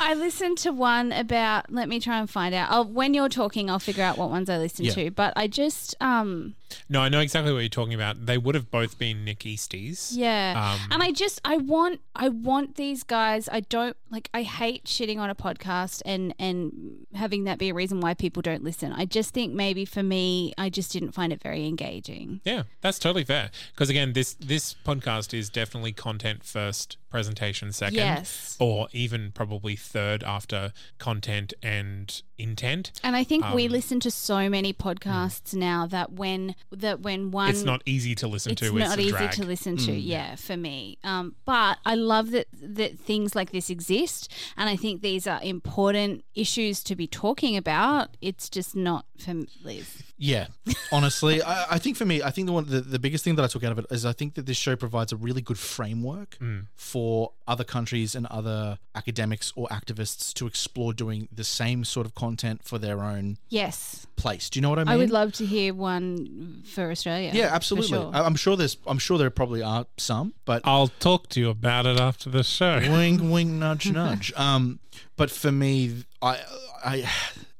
I 0.00 0.14
listened 0.14 0.58
to 0.58 0.72
one 0.72 1.12
about. 1.12 1.72
Let 1.72 1.88
me 1.88 2.00
try 2.00 2.18
and 2.18 2.28
find 2.28 2.54
out. 2.54 2.68
Oh, 2.70 2.82
when 2.82 3.14
you're 3.14 3.28
talking, 3.28 3.70
I'll 3.70 3.78
figure 3.78 4.04
out 4.04 4.18
what 4.18 4.28
ones 4.30 4.50
I 4.50 4.58
listened 4.58 4.88
Yeah. 4.88 4.94
to. 4.94 5.10
But 5.10 5.32
I 5.36 5.46
just, 5.46 5.94
um, 6.00 6.54
No, 6.88 7.00
I 7.00 7.08
know 7.08 7.20
exactly 7.20 7.52
what 7.52 7.60
you're 7.60 7.68
talking 7.68 7.94
about. 7.94 8.26
They 8.26 8.38
would 8.38 8.54
have 8.54 8.70
both 8.70 8.98
been 8.98 9.24
Nick 9.24 9.44
Estes. 9.46 10.12
yeah. 10.16 10.74
Um, 10.80 10.88
and 10.92 11.02
I 11.02 11.10
just, 11.12 11.40
I 11.44 11.56
want, 11.56 12.00
I 12.14 12.28
want 12.28 12.76
these 12.76 13.02
guys. 13.02 13.48
I 13.50 13.60
don't 13.60 13.96
like. 14.10 14.28
I 14.32 14.42
hate 14.42 14.84
shitting 14.84 15.18
on 15.18 15.30
a 15.30 15.34
podcast 15.34 16.02
and 16.06 16.34
and 16.38 17.06
having 17.14 17.44
that 17.44 17.58
be 17.58 17.70
a 17.70 17.74
reason 17.74 18.00
why 18.00 18.14
people 18.14 18.40
don't 18.42 18.62
listen. 18.62 18.92
I 18.92 19.04
just 19.04 19.34
think 19.34 19.52
maybe 19.52 19.84
for 19.84 20.02
me, 20.02 20.52
I 20.56 20.70
just 20.70 20.92
didn't 20.92 21.12
find 21.12 21.32
it 21.32 21.42
very 21.42 21.66
engaging. 21.66 22.40
Yeah, 22.44 22.62
that's 22.80 22.98
totally 22.98 23.24
fair. 23.24 23.50
Because 23.72 23.90
again, 23.90 24.12
this 24.12 24.34
this 24.34 24.74
podcast 24.84 25.34
is 25.36 25.48
definitely 25.50 25.92
content 25.92 26.44
first, 26.44 26.96
presentation 27.10 27.72
second, 27.72 27.96
Yes. 27.96 28.56
or 28.60 28.88
even 28.92 29.32
probably 29.32 29.74
third 29.76 30.22
after 30.22 30.72
content 30.98 31.52
and 31.62 32.22
intent. 32.38 32.92
And 33.02 33.14
I 33.16 33.24
think 33.24 33.44
we 33.54 33.66
Um, 33.66 33.72
listen 33.72 34.00
to 34.00 34.10
so 34.10 34.48
many 34.48 34.72
podcasts 34.72 35.54
now 35.54 35.86
that 35.86 36.12
when 36.12 36.54
that 36.70 37.00
when 37.00 37.30
one 37.30 37.50
it's 37.50 37.62
not 37.62 37.82
easy 37.86 38.14
to 38.14 38.26
listen 38.26 38.52
it's 38.52 38.60
to. 38.60 38.72
not 38.72 38.86
it's 38.86 38.96
a 38.96 39.00
easy 39.00 39.10
drag. 39.10 39.30
to 39.32 39.44
listen 39.44 39.76
to 39.76 39.92
yeah 39.92 40.34
for 40.34 40.56
me 40.56 40.98
um, 41.04 41.34
but 41.44 41.78
i 41.84 41.94
love 41.94 42.30
that 42.30 42.46
that 42.60 42.98
things 42.98 43.34
like 43.34 43.52
this 43.52 43.70
exist 43.70 44.30
and 44.56 44.68
i 44.68 44.76
think 44.76 45.02
these 45.02 45.26
are 45.26 45.40
important 45.42 46.24
issues 46.34 46.82
to 46.82 46.96
be 46.96 47.06
talking 47.06 47.56
about 47.56 48.16
it's 48.20 48.48
just 48.48 48.74
not 48.74 49.06
for 49.18 49.34
liz 49.62 50.02
Yeah, 50.16 50.46
honestly, 50.92 51.42
I, 51.42 51.74
I 51.74 51.78
think 51.78 51.96
for 51.96 52.04
me, 52.04 52.22
I 52.22 52.30
think 52.30 52.46
the 52.46 52.52
one 52.52 52.66
the, 52.66 52.80
the 52.80 53.00
biggest 53.00 53.24
thing 53.24 53.34
that 53.34 53.42
I 53.42 53.48
took 53.48 53.64
out 53.64 53.72
of 53.72 53.78
it 53.80 53.86
is 53.90 54.06
I 54.06 54.12
think 54.12 54.34
that 54.34 54.46
this 54.46 54.56
show 54.56 54.76
provides 54.76 55.12
a 55.12 55.16
really 55.16 55.42
good 55.42 55.58
framework 55.58 56.36
Mm. 56.40 56.66
for 56.74 57.32
other 57.48 57.64
countries 57.64 58.14
and 58.14 58.26
other 58.26 58.78
academics 58.94 59.52
or 59.56 59.66
activists 59.68 60.32
to 60.34 60.46
explore 60.46 60.92
doing 60.92 61.28
the 61.32 61.42
same 61.44 61.84
sort 61.84 62.06
of 62.06 62.14
content 62.14 62.62
for 62.64 62.78
their 62.78 63.02
own 63.02 63.38
yes 63.48 64.06
place. 64.16 64.48
Do 64.50 64.58
you 64.58 64.62
know 64.62 64.70
what 64.70 64.78
I 64.78 64.84
mean? 64.84 64.92
i 64.94 64.96
would 64.96 65.10
love 65.10 65.32
to 65.34 65.46
hear 65.46 65.74
one 65.74 66.62
for 66.64 66.90
australia 66.90 67.30
Yeah, 67.34 67.50
absolutely. 67.52 67.88
sure. 67.88 68.10
I, 68.14 68.20
I'm 68.22 68.36
sure 68.36 68.56
there's. 68.56 68.76
I'm 68.86 68.98
sure 68.98 69.18
there 69.18 69.30
probably 69.30 69.62
are 69.62 69.86
some, 69.96 70.34
but 70.44 70.62
I'll 70.64 70.88
talk 71.00 71.28
to 71.30 71.40
you 71.40 71.50
about 71.50 71.86
it 71.86 71.98
after 71.98 72.30
the 72.30 72.44
show. 72.44 72.78
Wing, 72.78 73.30
wing, 73.30 73.58
nudge, 73.58 73.90
nudge. 74.00 74.32
Um, 74.36 74.78
but 75.16 75.30
for 75.30 75.50
me, 75.52 76.04
I, 76.22 76.40
I, 76.84 77.10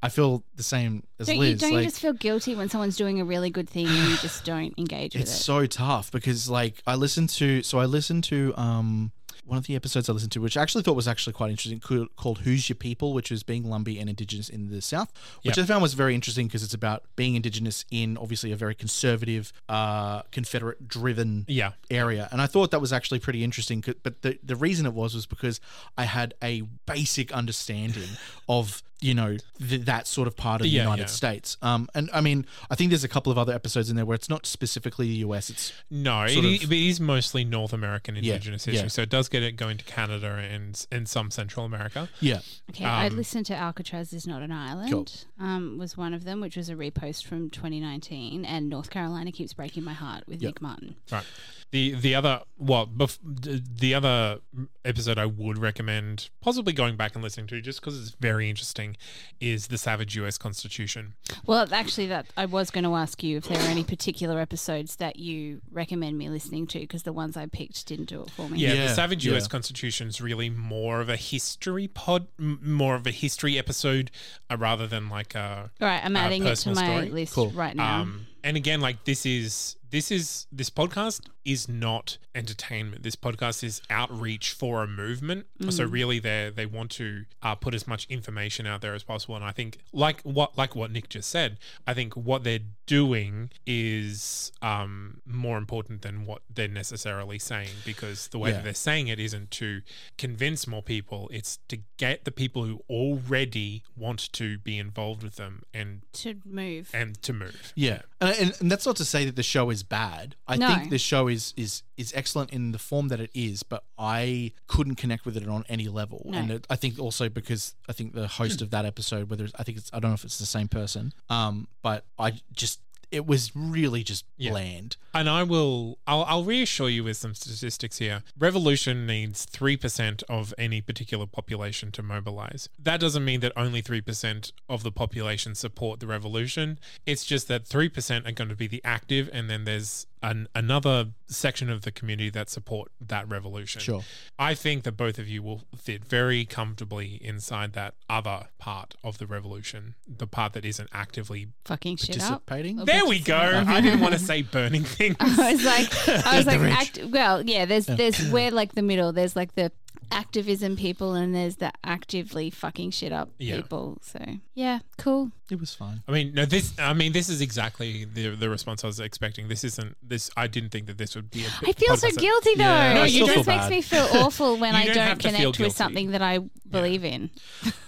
I 0.04 0.10
feel 0.10 0.44
the 0.56 0.62
same 0.62 1.02
as 1.18 1.26
don't, 1.28 1.38
Liz. 1.38 1.50
you, 1.50 1.56
don't 1.56 1.72
like, 1.72 1.84
you 1.84 1.88
just 1.90 2.00
feel 2.00 2.12
guilty 2.12 2.54
when 2.54 2.68
someone's 2.68 2.96
doing 2.96 3.20
a 3.20 3.24
really 3.24 3.48
good 3.50 3.68
thing 3.68 3.86
and 3.86 4.08
you 4.10 4.16
just 4.18 4.44
don't 4.52 4.74
engage 4.78 5.14
with 5.14 5.22
it's 5.22 5.34
so 5.34 5.64
tough 5.66 6.12
because 6.12 6.48
like 6.48 6.82
I 6.86 6.94
listened 6.94 7.30
to 7.30 7.62
so 7.62 7.78
I 7.78 7.86
listened 7.86 8.24
to 8.24 8.52
um 8.56 9.12
one 9.46 9.58
of 9.58 9.66
the 9.66 9.76
episodes 9.76 10.08
I 10.08 10.14
listened 10.14 10.32
to, 10.32 10.40
which 10.40 10.56
I 10.56 10.62
actually 10.62 10.84
thought 10.84 10.96
was 10.96 11.06
actually 11.06 11.34
quite 11.34 11.50
interesting, 11.50 11.78
called 12.16 12.38
"Who's 12.38 12.66
Your 12.70 12.76
People," 12.76 13.12
which 13.12 13.30
was 13.30 13.42
being 13.42 13.64
Lumbee 13.64 14.00
and 14.00 14.08
Indigenous 14.08 14.48
in 14.48 14.70
the 14.70 14.80
South, 14.80 15.12
which 15.42 15.58
Yep. 15.58 15.64
I 15.64 15.66
found 15.66 15.82
was 15.82 15.92
very 15.92 16.14
interesting 16.14 16.46
because 16.46 16.62
it's 16.62 16.72
about 16.72 17.02
being 17.14 17.34
Indigenous 17.34 17.84
in 17.90 18.16
obviously 18.16 18.52
a 18.52 18.56
very 18.56 18.74
conservative, 18.74 19.52
uh, 19.68 20.22
Confederate-driven 20.32 21.44
Yeah. 21.46 21.72
area, 21.90 22.28
and 22.32 22.40
I 22.40 22.46
thought 22.46 22.70
that 22.70 22.80
was 22.80 22.90
actually 22.92 23.18
pretty 23.18 23.44
interesting. 23.44 23.84
But 24.02 24.22
the 24.22 24.38
the 24.42 24.56
reason 24.56 24.86
it 24.86 24.94
was 24.94 25.14
was 25.14 25.26
because 25.26 25.60
I 25.98 26.04
had 26.04 26.32
a 26.42 26.62
basic 26.86 27.30
understanding 27.32 28.08
of 28.48 28.82
you 29.04 29.14
know 29.14 29.36
th- 29.68 29.82
that 29.82 30.06
sort 30.06 30.26
of 30.26 30.34
part 30.36 30.60
of 30.60 30.64
the 30.64 30.70
United 30.70 31.02
yeah. 31.02 31.06
States. 31.06 31.56
Um, 31.60 31.88
and 31.94 32.08
I 32.12 32.20
mean, 32.20 32.46
I 32.70 32.74
think 32.74 32.90
there's 32.90 33.04
a 33.04 33.08
couple 33.08 33.30
of 33.30 33.36
other 33.38 33.52
episodes 33.52 33.90
in 33.90 33.96
there 33.96 34.06
where 34.06 34.14
it's 34.14 34.28
not 34.30 34.46
specifically 34.46 35.06
the 35.08 35.16
US. 35.28 35.50
It's 35.50 35.72
No, 35.90 36.22
it, 36.24 36.30
sort 36.30 36.46
i- 36.46 36.48
of- 36.64 36.72
it 36.72 36.86
is 36.90 37.00
mostly 37.00 37.44
North 37.44 37.72
American 37.72 38.14
Yeah, 38.16 38.20
Indigenous 38.34 38.64
history, 38.64 38.82
yeah. 38.84 38.88
so 38.88 39.02
it 39.02 39.10
does 39.10 39.28
get 39.28 39.42
it 39.42 39.52
going 39.56 39.76
to 39.76 39.84
Canada 39.84 40.36
and 40.36 40.86
and 40.90 41.08
some 41.08 41.30
Central 41.30 41.66
America. 41.66 42.08
yeah, 42.20 42.40
Okay, 42.70 42.84
I 42.86 43.06
Um, 43.08 43.16
listened 43.16 43.46
to 43.46 43.54
Alcatraz 43.56 44.12
is 44.12 44.26
not 44.26 44.40
an 44.42 44.50
island. 44.52 44.90
Cool. 45.38 45.46
Um, 45.46 45.76
was 45.78 45.96
one 45.96 46.14
of 46.14 46.24
them, 46.24 46.40
which 46.40 46.56
was 46.56 46.68
a 46.70 46.74
repost 46.74 47.24
from 47.24 47.50
2019, 47.50 48.44
and 48.44 48.68
North 48.70 48.88
Carolina 48.90 49.30
keeps 49.32 49.52
breaking 49.52 49.84
my 49.84 49.92
heart 49.92 50.24
with 50.26 50.40
Yep. 50.40 50.48
Nick 50.48 50.62
Martin. 50.62 50.96
Right. 51.12 51.24
The 51.70 51.94
the 51.94 52.14
other 52.14 52.42
well 52.56 52.86
bef- 52.86 53.18
the 53.22 53.94
other 53.94 54.38
episode 54.84 55.18
I 55.18 55.26
would 55.26 55.58
recommend 55.58 56.28
possibly 56.40 56.72
going 56.72 56.96
back 56.96 57.14
and 57.16 57.22
listening 57.24 57.48
to 57.48 57.60
just 57.60 57.80
because 57.80 58.00
it's 58.00 58.14
very 58.20 58.48
interesting 58.48 58.93
is 59.40 59.68
the 59.68 59.78
Savage 59.78 60.16
U.S. 60.16 60.38
Constitution. 60.38 61.14
Well, 61.46 61.66
actually, 61.72 62.06
that 62.06 62.26
I 62.36 62.46
was 62.46 62.70
going 62.70 62.84
to 62.84 62.94
ask 62.94 63.22
you 63.22 63.36
if 63.38 63.44
there 63.44 63.58
are 63.58 63.68
any 63.68 63.84
particular 63.84 64.40
episodes 64.40 64.96
that 64.96 65.16
you 65.18 65.60
recommend 65.70 66.18
me 66.18 66.28
listening 66.28 66.66
to, 66.68 66.78
because 66.80 67.02
the 67.04 67.12
ones 67.12 67.36
I 67.36 67.46
picked 67.46 67.86
didn't 67.86 68.06
do 68.06 68.22
it 68.22 68.30
for 68.30 68.48
me. 68.48 68.58
Yeah, 68.58 68.72
Yeah, 68.74 68.86
the 68.88 68.94
Savage 68.94 69.24
U.S. 69.26 69.44
yeah. 69.44 69.48
Constitution 69.48 70.08
is 70.08 70.20
really 70.20 70.50
more 70.50 71.00
of 71.00 71.08
a 71.08 71.16
history 71.16 71.88
pod, 71.88 72.26
m- 72.38 72.60
more 72.62 72.94
of 72.94 73.06
a 73.06 73.10
history 73.10 73.58
episode 73.58 74.10
uh, 74.50 74.56
rather 74.56 74.86
than 74.86 75.08
like 75.08 75.34
a 75.34 75.70
All 75.80 75.88
right, 75.88 76.00
I'm 76.04 76.16
adding 76.16 76.44
it 76.46 76.56
to 76.56 76.70
my 76.74 76.84
story. 76.84 77.10
list 77.10 77.34
Cool. 77.34 77.50
right 77.50 77.74
now. 77.76 78.00
Um, 78.02 78.26
and 78.42 78.56
again, 78.56 78.80
like 78.80 79.04
this 79.04 79.24
is 79.26 79.76
this 79.90 80.10
is 80.10 80.46
this 80.52 80.70
podcast 80.70 81.20
is 81.44 81.68
not 81.68 82.16
entertainment. 82.34 83.02
This 83.02 83.16
podcast 83.16 83.62
is 83.62 83.82
outreach 83.90 84.52
for 84.52 84.82
a 84.82 84.86
movement. 84.86 85.46
So 85.70 85.84
really, 85.84 86.18
they 86.18 86.50
they 86.54 86.66
want 86.66 86.90
to 86.92 87.24
uh, 87.42 87.54
put 87.54 87.74
as 87.74 87.86
much 87.86 88.06
information 88.08 88.66
out 88.66 88.80
there 88.80 88.94
as 88.94 89.02
possible. 89.02 89.36
And 89.36 89.44
I 89.44 89.52
think, 89.52 89.78
like 89.92 90.20
what 90.22 90.56
like 90.58 90.74
what 90.74 90.90
Nick 90.90 91.08
just 91.08 91.28
said, 91.30 91.58
I 91.86 91.94
think 91.94 92.14
what 92.14 92.44
they're 92.44 92.60
doing 92.86 93.50
is 93.66 94.52
um, 94.62 95.20
more 95.26 95.56
important 95.58 96.02
than 96.02 96.26
what 96.26 96.42
they're 96.54 96.68
necessarily 96.68 97.38
saying 97.38 97.68
because 97.84 98.28
the 98.28 98.38
way 98.38 98.50
Yeah. 98.50 98.56
that 98.56 98.64
they're 98.64 98.74
saying 98.74 99.08
it 99.08 99.18
isn't 99.20 99.50
to 99.52 99.82
convince 100.18 100.66
more 100.66 100.82
people. 100.82 101.28
It's 101.32 101.58
to 101.68 101.78
get 101.96 102.24
the 102.24 102.30
people 102.30 102.64
who 102.64 102.82
already 102.90 103.82
want 103.96 104.32
to 104.34 104.58
be 104.58 104.78
involved 104.78 105.22
with 105.22 105.36
them 105.36 105.62
and 105.72 106.02
to 106.14 106.36
move. 106.44 106.90
and 106.92 107.20
to 107.22 107.32
move. 107.32 107.72
yeah, 107.74 108.02
and, 108.20 108.36
and, 108.38 108.56
and 108.60 108.70
that's 108.70 108.86
not 108.86 108.96
to 108.96 109.04
say 109.04 109.24
that 109.24 109.36
the 109.36 109.42
show 109.42 109.70
is 109.70 109.82
bad. 109.82 110.36
I 110.46 110.56
No. 110.56 110.68
think 110.74 110.90
the 110.90 110.98
show 110.98 111.28
is 111.28 111.33
is 111.34 111.52
is 111.56 111.82
is 111.96 112.12
excellent 112.16 112.50
in 112.50 112.72
the 112.72 112.78
form 112.78 113.08
that 113.08 113.20
it 113.20 113.30
is, 113.34 113.62
but 113.62 113.84
I 113.98 114.52
couldn't 114.66 114.94
connect 114.96 115.24
with 115.26 115.36
it 115.36 115.46
on 115.48 115.64
any 115.68 115.88
level. 115.88 116.22
No. 116.24 116.38
And 116.38 116.50
it, 116.50 116.66
I 116.70 116.76
think 116.76 116.98
also 116.98 117.28
because 117.28 117.74
I 117.88 117.92
think 117.92 118.14
the 118.14 118.26
host 118.28 118.62
of 118.62 118.70
that 118.70 118.84
episode, 118.86 119.28
whether 119.30 119.44
it's, 119.44 119.54
I 119.58 119.62
think 119.64 119.78
it's 119.78 119.90
I 119.92 119.98
don't 120.00 120.10
know 120.12 120.14
if 120.14 120.24
it's 120.24 120.38
the 120.38 120.46
same 120.58 120.68
person, 120.68 121.12
um, 121.28 121.68
but 121.82 122.04
I 122.18 122.28
just 122.52 122.80
it 123.10 123.26
was 123.26 123.54
really 123.54 124.02
just 124.02 124.24
Yeah. 124.36 124.50
bland. 124.52 124.96
And 125.14 125.28
I 125.28 125.44
will, 125.44 125.98
I'll, 126.06 126.24
I'll 126.24 126.44
reassure 126.44 126.88
you 126.88 127.04
with 127.04 127.16
some 127.16 127.34
statistics 127.34 127.98
here. 127.98 128.22
Revolution 128.38 129.06
needs 129.06 129.46
3% 129.46 130.22
of 130.28 130.52
any 130.58 130.80
particular 130.80 131.26
population 131.26 131.92
to 131.92 132.02
mobilize. 132.02 132.68
That 132.78 132.98
doesn't 133.00 133.24
mean 133.24 133.40
that 133.40 133.52
only 133.56 133.80
3% 133.80 134.52
of 134.68 134.82
the 134.82 134.90
population 134.90 135.54
support 135.54 136.00
the 136.00 136.06
revolution. 136.08 136.78
It's 137.06 137.24
just 137.24 137.46
that 137.48 137.64
3% 137.64 138.28
are 138.28 138.32
going 138.32 138.48
to 138.48 138.56
be 138.56 138.66
the 138.66 138.82
active, 138.84 139.30
and 139.32 139.48
then 139.48 139.64
there's 139.64 140.06
an, 140.24 140.48
another 140.54 141.10
section 141.26 141.68
of 141.68 141.82
the 141.82 141.92
community 141.92 142.30
that 142.30 142.48
support 142.48 142.90
that 143.00 143.28
revolution. 143.28 143.80
Sure. 143.80 144.02
I 144.38 144.54
think 144.54 144.84
that 144.84 144.92
both 144.92 145.18
of 145.18 145.28
you 145.28 145.42
will 145.42 145.62
fit 145.76 146.04
very 146.04 146.44
comfortably 146.44 147.18
inside 147.22 147.74
that 147.74 147.94
other 148.08 148.48
part 148.58 148.94
of 149.04 149.18
the 149.18 149.26
revolution, 149.26 149.94
the 150.08 150.26
part 150.26 150.54
that 150.54 150.64
isn't 150.64 150.88
actively. 150.92 151.48
Fucking 151.66 151.96
shit 151.98 152.22
up. 152.22 152.46
Participating? 152.46 152.84
There 152.84 153.04
we 153.06 153.20
go. 153.20 153.64
I 153.66 153.80
didn't 153.80 154.00
want 154.00 154.14
to 154.14 154.18
say 154.30 154.42
burning 154.42 154.84
things. 154.84 155.03
I 155.20 155.52
was 155.52 155.64
like, 155.64 156.08
I 156.26 156.36
was 156.36 156.46
like, 156.46 156.60
act, 156.60 156.98
well, 157.10 157.42
yeah. 157.42 157.64
There's, 157.64 157.86
there's, 157.86 158.30
we're 158.30 158.50
like 158.50 158.72
the 158.74 158.82
middle. 158.82 159.12
There's 159.12 159.36
like 159.36 159.54
the 159.54 159.70
activism 160.10 160.76
people, 160.76 161.14
and 161.14 161.34
there's 161.34 161.56
the 161.56 161.72
actively 161.82 162.50
fucking 162.50 162.90
shit 162.90 163.12
up 163.12 163.30
Yeah. 163.38 163.56
people. 163.56 163.98
So 164.02 164.18
yeah, 164.54 164.80
cool. 164.98 165.30
It 165.50 165.60
was 165.60 165.74
fine. 165.74 166.02
I 166.08 166.12
mean, 166.12 166.32
no. 166.32 166.46
This. 166.46 166.72
I 166.78 166.94
mean, 166.94 167.12
this 167.12 167.28
is 167.28 167.40
exactly 167.42 168.04
the 168.06 168.34
the 168.34 168.48
response 168.48 168.82
I 168.82 168.86
was 168.86 168.98
expecting. 168.98 169.48
This 169.48 169.62
isn't. 169.64 169.94
This. 170.02 170.30
I 170.36 170.46
didn't 170.46 170.70
think 170.70 170.86
that 170.86 170.96
this 170.96 171.14
would 171.14 171.30
be. 171.30 171.44
A 171.44 171.48
I 171.68 171.72
feel 171.72 171.96
so 171.98 172.10
guilty 172.10 172.54
though. 172.56 172.64
Yeah, 172.64 173.02
I 173.02 173.06
it 173.06 173.10
still 173.10 173.26
just 173.26 173.44
feel 173.44 173.56
makes 173.56 173.68
me 173.70 173.82
feel 173.82 174.08
awful 174.14 174.56
when 174.56 174.74
I 174.74 174.86
don't 174.86 174.94
don't 174.94 175.06
have 175.06 175.18
to 175.18 175.28
feel 175.30 175.52
connect 175.52 175.58
with 175.60 175.76
something 175.76 176.12
that 176.12 176.22
I 176.22 176.38
believe 176.70 177.04
in. 177.04 177.28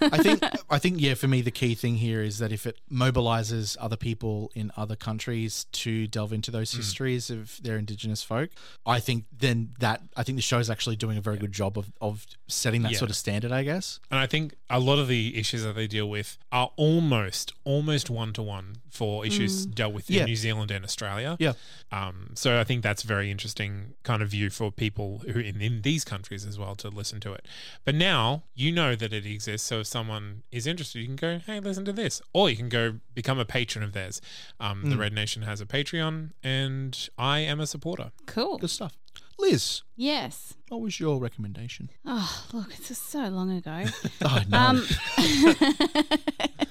I 0.02 0.18
think 0.22 0.42
I 0.70 0.78
think 0.78 1.00
yeah, 1.00 1.14
for 1.14 1.28
me 1.28 1.40
the 1.40 1.50
key 1.50 1.74
thing 1.74 1.96
here 1.96 2.20
is 2.22 2.38
that 2.38 2.52
if 2.52 2.66
it 2.66 2.78
mobilizes 2.92 3.76
other 3.80 3.96
people 3.96 4.50
in 4.54 4.70
other 4.76 4.96
countries 4.96 5.64
to 5.72 6.06
delve 6.06 6.32
into 6.32 6.50
those 6.50 6.72
Hmm. 6.72 6.78
histories 6.78 7.30
of 7.30 7.58
their 7.62 7.78
indigenous 7.78 8.22
folk, 8.22 8.50
I 8.84 9.00
think 9.00 9.24
then 9.36 9.74
that 9.78 10.02
I 10.16 10.22
think 10.24 10.36
the 10.36 10.42
show 10.42 10.58
is 10.58 10.68
actually 10.68 10.96
doing 10.96 11.16
a 11.16 11.20
very 11.22 11.38
good 11.38 11.52
job 11.52 11.78
of, 11.78 11.92
of 12.00 12.26
setting 12.48 12.82
that 12.82 12.92
Yeah. 12.92 12.98
sort 12.98 13.10
of 13.10 13.16
standard, 13.16 13.50
I 13.52 13.62
guess. 13.62 13.98
And 14.10 14.20
I 14.20 14.26
think 14.26 14.54
a 14.68 14.78
lot 14.78 14.98
of 14.98 15.08
the 15.08 15.38
issues 15.38 15.62
that 15.62 15.74
they 15.74 15.86
deal 15.86 16.08
with 16.10 16.36
are 16.52 16.70
almost, 16.76 17.45
almost 17.64 18.08
one 18.10 18.32
to 18.34 18.42
one 18.42 18.76
for 18.90 19.26
issues 19.26 19.66
dealt 19.66 19.92
with 19.92 20.08
Yeah. 20.10 20.20
in 20.20 20.26
New 20.26 20.36
Zealand 20.36 20.70
and 20.70 20.84
Australia. 20.84 21.36
Yeah. 21.38 21.52
Um, 21.92 22.30
so 22.34 22.58
I 22.60 22.64
think 22.64 22.82
that's 22.82 23.04
a 23.04 23.06
very 23.06 23.30
interesting 23.30 23.94
kind 24.02 24.22
of 24.22 24.28
view 24.30 24.50
for 24.50 24.70
people 24.72 25.22
who 25.30 25.38
in, 25.40 25.60
in 25.60 25.82
these 25.82 26.04
countries 26.04 26.44
as 26.46 26.58
well 26.58 26.74
to 26.76 26.88
listen 26.88 27.20
to 27.20 27.32
it. 27.32 27.46
But 27.84 27.94
now 27.94 28.44
you 28.54 28.72
know 28.72 28.94
that 28.96 29.12
it 29.12 29.26
exists. 29.26 29.66
So 29.66 29.80
if 29.80 29.86
someone 29.86 30.42
is 30.50 30.66
interested, 30.66 31.00
you 31.00 31.06
can 31.06 31.16
go, 31.16 31.38
hey, 31.46 31.60
listen 31.60 31.84
to 31.84 31.92
this. 31.92 32.22
Or 32.32 32.48
you 32.50 32.56
can 32.56 32.68
go 32.68 32.96
become 33.14 33.38
a 33.38 33.44
patron 33.44 33.84
of 33.84 33.92
theirs. 33.92 34.20
Um, 34.60 34.88
The 34.90 34.96
Red 34.96 35.12
Nation 35.12 35.42
has 35.42 35.60
a 35.60 35.66
Patreon, 35.66 36.30
and 36.42 37.08
I 37.18 37.40
am 37.40 37.60
a 37.60 37.66
supporter. 37.66 38.12
Cool. 38.26 38.58
Good 38.58 38.70
stuff. 38.70 38.96
Liz, 39.38 39.82
Yes. 39.96 40.54
what 40.68 40.80
was 40.80 40.98
your 40.98 41.18
recommendation? 41.20 41.90
Oh, 42.06 42.46
look, 42.54 42.70
it's 42.72 42.88
just 42.88 43.10
so 43.10 43.28
long 43.28 43.50
ago. 43.54 43.84
Oh 44.22 44.40
no. 44.48 44.58
Um, 44.58 44.86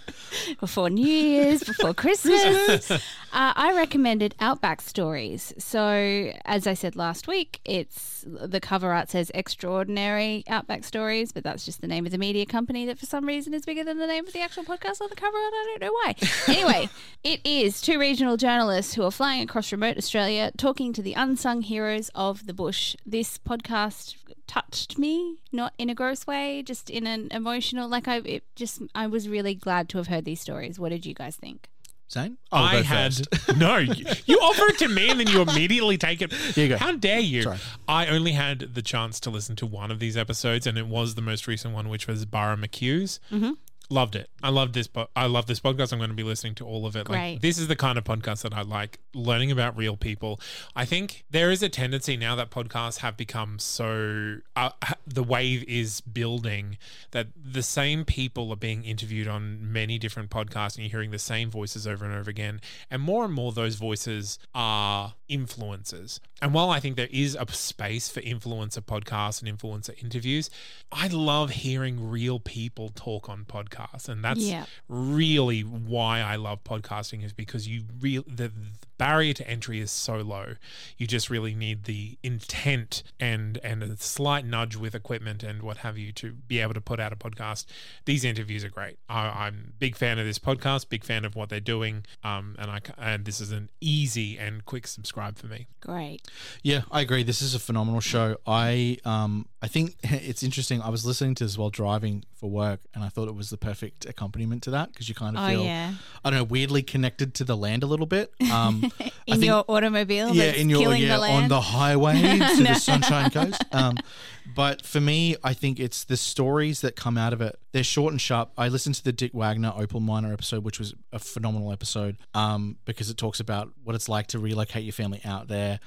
before 0.60 0.89
New 0.89 1.06
Year's, 1.06 1.63
before 1.63 1.94
Christmas, 2.06 2.92
uh, 2.92 3.00
I 3.32 3.74
recommended 3.75 4.36
Outback 4.39 4.82
Stories. 4.82 5.54
So, 5.58 6.32
as 6.46 6.68
I 6.68 6.74
said 6.74 6.96
last 6.96 7.27
week, 7.27 7.60
it's 7.65 8.24
the 8.25 8.60
cover 8.60 8.92
art 8.92 9.10
says 9.10 9.32
Extraordinary 9.34 10.44
Outback 10.48 10.84
Stories, 10.84 11.32
but 11.32 11.44
that's 11.44 11.65
just 11.65 11.82
the 11.82 11.88
name 11.88 12.06
of 12.06 12.12
the 12.12 12.18
media 12.18 12.46
company 12.46 12.86
that 12.86 12.98
for 12.98 13.06
some 13.06 13.25
reason 13.25 13.54
is 13.54 13.65
bigger 13.65 13.84
than 13.84 13.98
the 13.98 14.08
name 14.08 14.25
of 14.25 14.34
the 14.34 14.42
actual 14.42 14.63
podcast 14.63 15.01
on 15.01 15.10
the 15.10 15.15
cover 15.15 15.38
art. 15.38 15.54
I 15.54 15.77
don't 15.77 15.82
know 15.82 15.94
why. 15.94 16.15
Anyway, 16.48 16.89
it 17.24 17.42
is 17.44 17.82
two 17.82 18.00
regional 18.00 18.38
journalists 18.38 18.94
who 18.94 19.04
are 19.04 19.12
flying 19.12 19.42
across 19.42 19.72
remote 19.72 19.98
Australia 19.98 20.51
talking 20.58 20.94
to 20.94 21.01
the 21.01 21.13
unsung 21.13 21.62
heroes 21.62 22.10
of 22.15 22.46
the 22.46 22.54
bush. 22.54 22.96
This 23.06 23.38
podcast 23.38 24.15
touched 24.47 24.97
me 24.97 25.37
not 25.51 25.73
in 25.77 25.89
a 25.89 25.95
gross 25.95 26.27
way 26.27 26.61
just 26.61 26.89
in 26.89 27.07
an 27.07 27.27
emotional 27.31 27.87
like 27.89 28.07
i 28.07 28.17
it 28.17 28.43
just 28.55 28.81
i 28.93 29.07
was 29.07 29.27
really 29.27 29.55
glad 29.55 29.89
to 29.89 29.97
have 29.97 30.07
heard 30.07 30.25
these 30.25 30.39
stories 30.39 30.79
what 30.79 30.89
did 30.89 31.05
you 31.05 31.13
guys 31.13 31.35
think 31.35 31.69
Zane? 32.11 32.37
I'll 32.51 32.63
I 32.65 32.73
go 32.77 32.83
had 32.83 33.13
first. 33.15 33.57
no. 33.57 33.77
You, 33.77 34.05
you 34.25 34.37
offer 34.37 34.67
it 34.67 34.77
to 34.79 34.87
me, 34.87 35.09
and 35.09 35.19
then 35.19 35.27
you 35.27 35.41
immediately 35.41 35.97
take 35.97 36.21
it. 36.21 36.31
you 36.57 36.69
go. 36.69 36.77
How 36.77 36.91
dare 36.91 37.19
you? 37.19 37.41
Sorry. 37.41 37.57
I 37.87 38.07
only 38.07 38.33
had 38.33 38.75
the 38.75 38.81
chance 38.81 39.19
to 39.21 39.29
listen 39.29 39.55
to 39.57 39.65
one 39.65 39.89
of 39.89 39.99
these 39.99 40.15
episodes, 40.15 40.67
and 40.67 40.77
it 40.77 40.87
was 40.87 41.15
the 41.15 41.21
most 41.21 41.47
recent 41.47 41.73
one, 41.73 41.89
which 41.89 42.07
was 42.07 42.25
Barra 42.25 42.57
McHugh's. 42.57 43.19
Mm-hmm. 43.31 43.53
Loved 43.89 44.15
it. 44.15 44.30
I 44.42 44.50
love 44.50 44.74
this. 44.74 44.88
Po- 44.88 45.10
I 45.15 45.27
love 45.27 45.46
this 45.46 45.60
podcast. 45.60 45.94
I'm 45.94 46.00
going 46.00 46.10
to 46.10 46.15
be 46.15 46.24
listening 46.24 46.56
to 46.56 46.65
all 46.65 46.86
of 46.86 46.96
it. 46.96 47.10
Like 47.10 47.20
Great. 47.20 47.42
this 47.42 47.58
is 47.58 47.68
the 47.68 47.75
kind 47.75 47.98
of 47.98 48.04
podcast 48.04 48.42
that 48.42 48.54
I 48.54 48.62
like. 48.62 49.00
Learning 49.13 49.51
about 49.51 49.77
real 49.77 49.96
people. 49.96 50.39
I 50.75 50.86
think 50.86 51.24
there 51.30 51.51
is 51.51 51.62
a 51.62 51.70
tendency 51.70 52.18
now 52.18 52.36
that 52.36 52.50
podcasts 52.50 53.00
have 53.00 53.15
become 53.18 53.60
so. 53.60 54.38
Uh, 54.56 54.72
the 55.06 55.24
wave 55.24 55.63
is 55.68 56.01
building 56.01 56.77
that 57.12 57.27
the 57.36 57.63
same 57.63 58.06
people 58.06 58.51
are 58.51 58.58
being 58.58 58.84
interviewed 58.84 59.27
on 59.27 59.72
many 59.72 59.98
different 59.98 60.30
podcasts, 60.30 60.75
and 60.75 60.86
you're 60.86 60.92
hearing 60.92 61.12
the 61.12 61.20
same 61.20 61.50
voices 61.50 61.86
over 61.86 62.06
and 62.06 62.13
over 62.13 62.30
again. 62.30 62.62
And 62.89 63.01
more 63.01 63.25
and 63.25 63.34
more, 63.34 63.51
those 63.51 63.75
voices 63.75 64.39
are 64.54 65.13
influencers. 65.30 66.20
And 66.42 66.54
while 66.54 66.70
I 66.70 66.80
think 66.80 66.96
there 66.96 67.08
is 67.12 67.36
a 67.36 67.46
space 67.51 68.10
for 68.10 68.22
influencer 68.22 68.82
podcasts 68.82 69.42
and 69.42 69.58
influencer 69.58 70.01
interviews, 70.04 70.50
I 70.92 71.08
love 71.08 71.51
hearing 71.51 72.10
real 72.10 72.39
people 72.39 72.89
talk 72.89 73.30
on 73.30 73.46
podcasts, 73.46 73.75
and 74.08 74.24
that's 74.24 74.41
Yeah. 74.41 74.65
really 74.88 75.62
why 75.62 76.20
I 76.22 76.36
love 76.36 76.63
podcasting 76.63 77.24
is 77.24 77.34
because 77.34 77.67
you 77.67 77.84
real 78.00 78.24
the, 78.27 78.48
the 78.50 78.51
barrier 78.98 79.34
to 79.34 79.46
entry 79.50 79.79
is 79.82 79.91
so 79.91 80.17
low. 80.17 80.53
You 80.98 81.05
just 81.08 81.29
really 81.29 81.53
need 81.53 81.84
the 81.84 82.17
intent 82.24 83.03
and 83.20 83.58
and 83.63 83.84
a 83.84 83.98
slight 83.98 84.46
nudge 84.46 84.75
with 84.77 84.96
equipment 84.96 85.44
and 85.44 85.62
what 85.62 85.77
have 85.77 85.98
you 85.98 86.12
to 86.13 86.32
be 86.34 86.60
able 86.60 86.73
to 86.73 86.82
put 86.82 86.99
out 86.99 87.12
a 87.12 87.15
podcast. 87.15 87.65
These 88.06 88.23
interviews 88.23 88.63
are 88.63 88.69
great. 88.69 88.97
I, 89.10 89.47
I'm 89.47 89.65
a 89.69 89.73
big 89.80 89.95
fan 89.95 90.17
of 90.19 90.26
this 90.26 90.39
podcast, 90.39 90.89
big 90.89 91.04
fan 91.04 91.26
of 91.26 91.36
what 91.36 91.49
they're 91.49 91.60
doing, 91.60 92.06
um, 92.23 92.56
and 92.58 92.71
I 92.71 92.80
and 92.97 93.26
this 93.26 93.41
is 93.41 93.52
an 93.52 93.69
easy 93.82 94.38
and 94.38 94.63
quick 94.65 94.88
subscribe 94.88 95.38
for 95.38 95.47
me. 95.47 95.67
great 95.82 96.21
Yeah, 96.63 96.82
I 96.91 97.02
agree. 97.02 97.23
This 97.23 97.41
is 97.41 97.54
a 97.56 97.60
phenomenal 97.60 98.02
show. 98.02 98.38
I 98.47 98.97
um 99.06 99.47
I 99.62 99.67
think 99.67 99.95
it's 100.04 100.43
interesting. 100.43 100.82
I 100.82 100.89
was 100.89 101.06
listening 101.06 101.36
to 101.36 101.43
this 101.43 101.58
while 101.58 101.69
driving 101.69 102.23
for 102.34 102.49
work, 102.49 102.80
and 102.93 103.04
I 103.04 103.10
thought 103.10 103.28
it 103.28 103.36
was 103.36 103.49
the 103.49 103.58
perfect 103.65 104.06
accompaniment 104.06 104.63
to 104.63 104.71
that 104.71 104.91
because 104.91 105.10
you 105.10 105.15
kind 105.15 105.36
of 105.38 105.43
oh 105.43 105.47
feel 105.47 105.63
yeah 105.65 105.93
I 106.23 106.30
don't 106.30 106.39
know 106.39 106.43
weirdly 106.45 106.84
connected 106.84 107.34
to 107.36 107.43
the 107.43 107.56
land 107.58 107.84
a 107.84 107.88
little 107.88 108.06
bit. 108.06 108.32
Um, 108.51 108.91
I 108.99 109.12
in 109.28 109.34
think- 109.39 109.45
your 109.45 109.63
automobile 109.67 110.34
yeah, 110.34 110.51
in 110.54 110.69
your 110.69 110.93
yeah 110.95 111.17
the 111.17 111.23
on 111.23 111.47
the 111.49 111.62
highway 111.62 112.19
to 112.21 112.63
the 112.63 112.73
Sunshine 112.80 113.30
Coast. 113.32 113.63
Um, 113.71 113.97
but 114.53 114.86
for 114.86 115.01
me, 115.01 115.36
I 115.43 115.53
think 115.53 115.79
it's 115.79 116.03
the 116.03 116.17
stories 116.17 116.81
that 116.81 116.95
come 116.95 117.17
out 117.17 117.34
of 117.34 117.41
it. 117.41 117.58
They're 117.71 117.84
short 117.84 118.13
and 118.13 118.21
sharp. 118.21 118.51
I 118.58 118.69
listened 118.69 118.95
to 118.95 119.03
the 119.03 119.12
Dick 119.12 119.34
Wagner 119.34 119.73
Opal 119.75 119.99
Miner 119.99 120.31
episode, 120.31 120.63
which 120.63 120.79
was 120.79 120.93
a 121.12 121.19
phenomenal 121.19 121.71
episode 121.73 122.17
um, 122.34 122.77
because 122.86 123.10
it 123.10 123.17
talks 123.17 123.39
about 123.41 123.71
what 123.84 123.95
it's 123.95 124.08
like 124.08 124.27
to 124.27 124.39
relocate 124.39 124.84
your 124.84 124.93
family 124.93 125.19
out 125.25 125.47
there. 125.49 125.79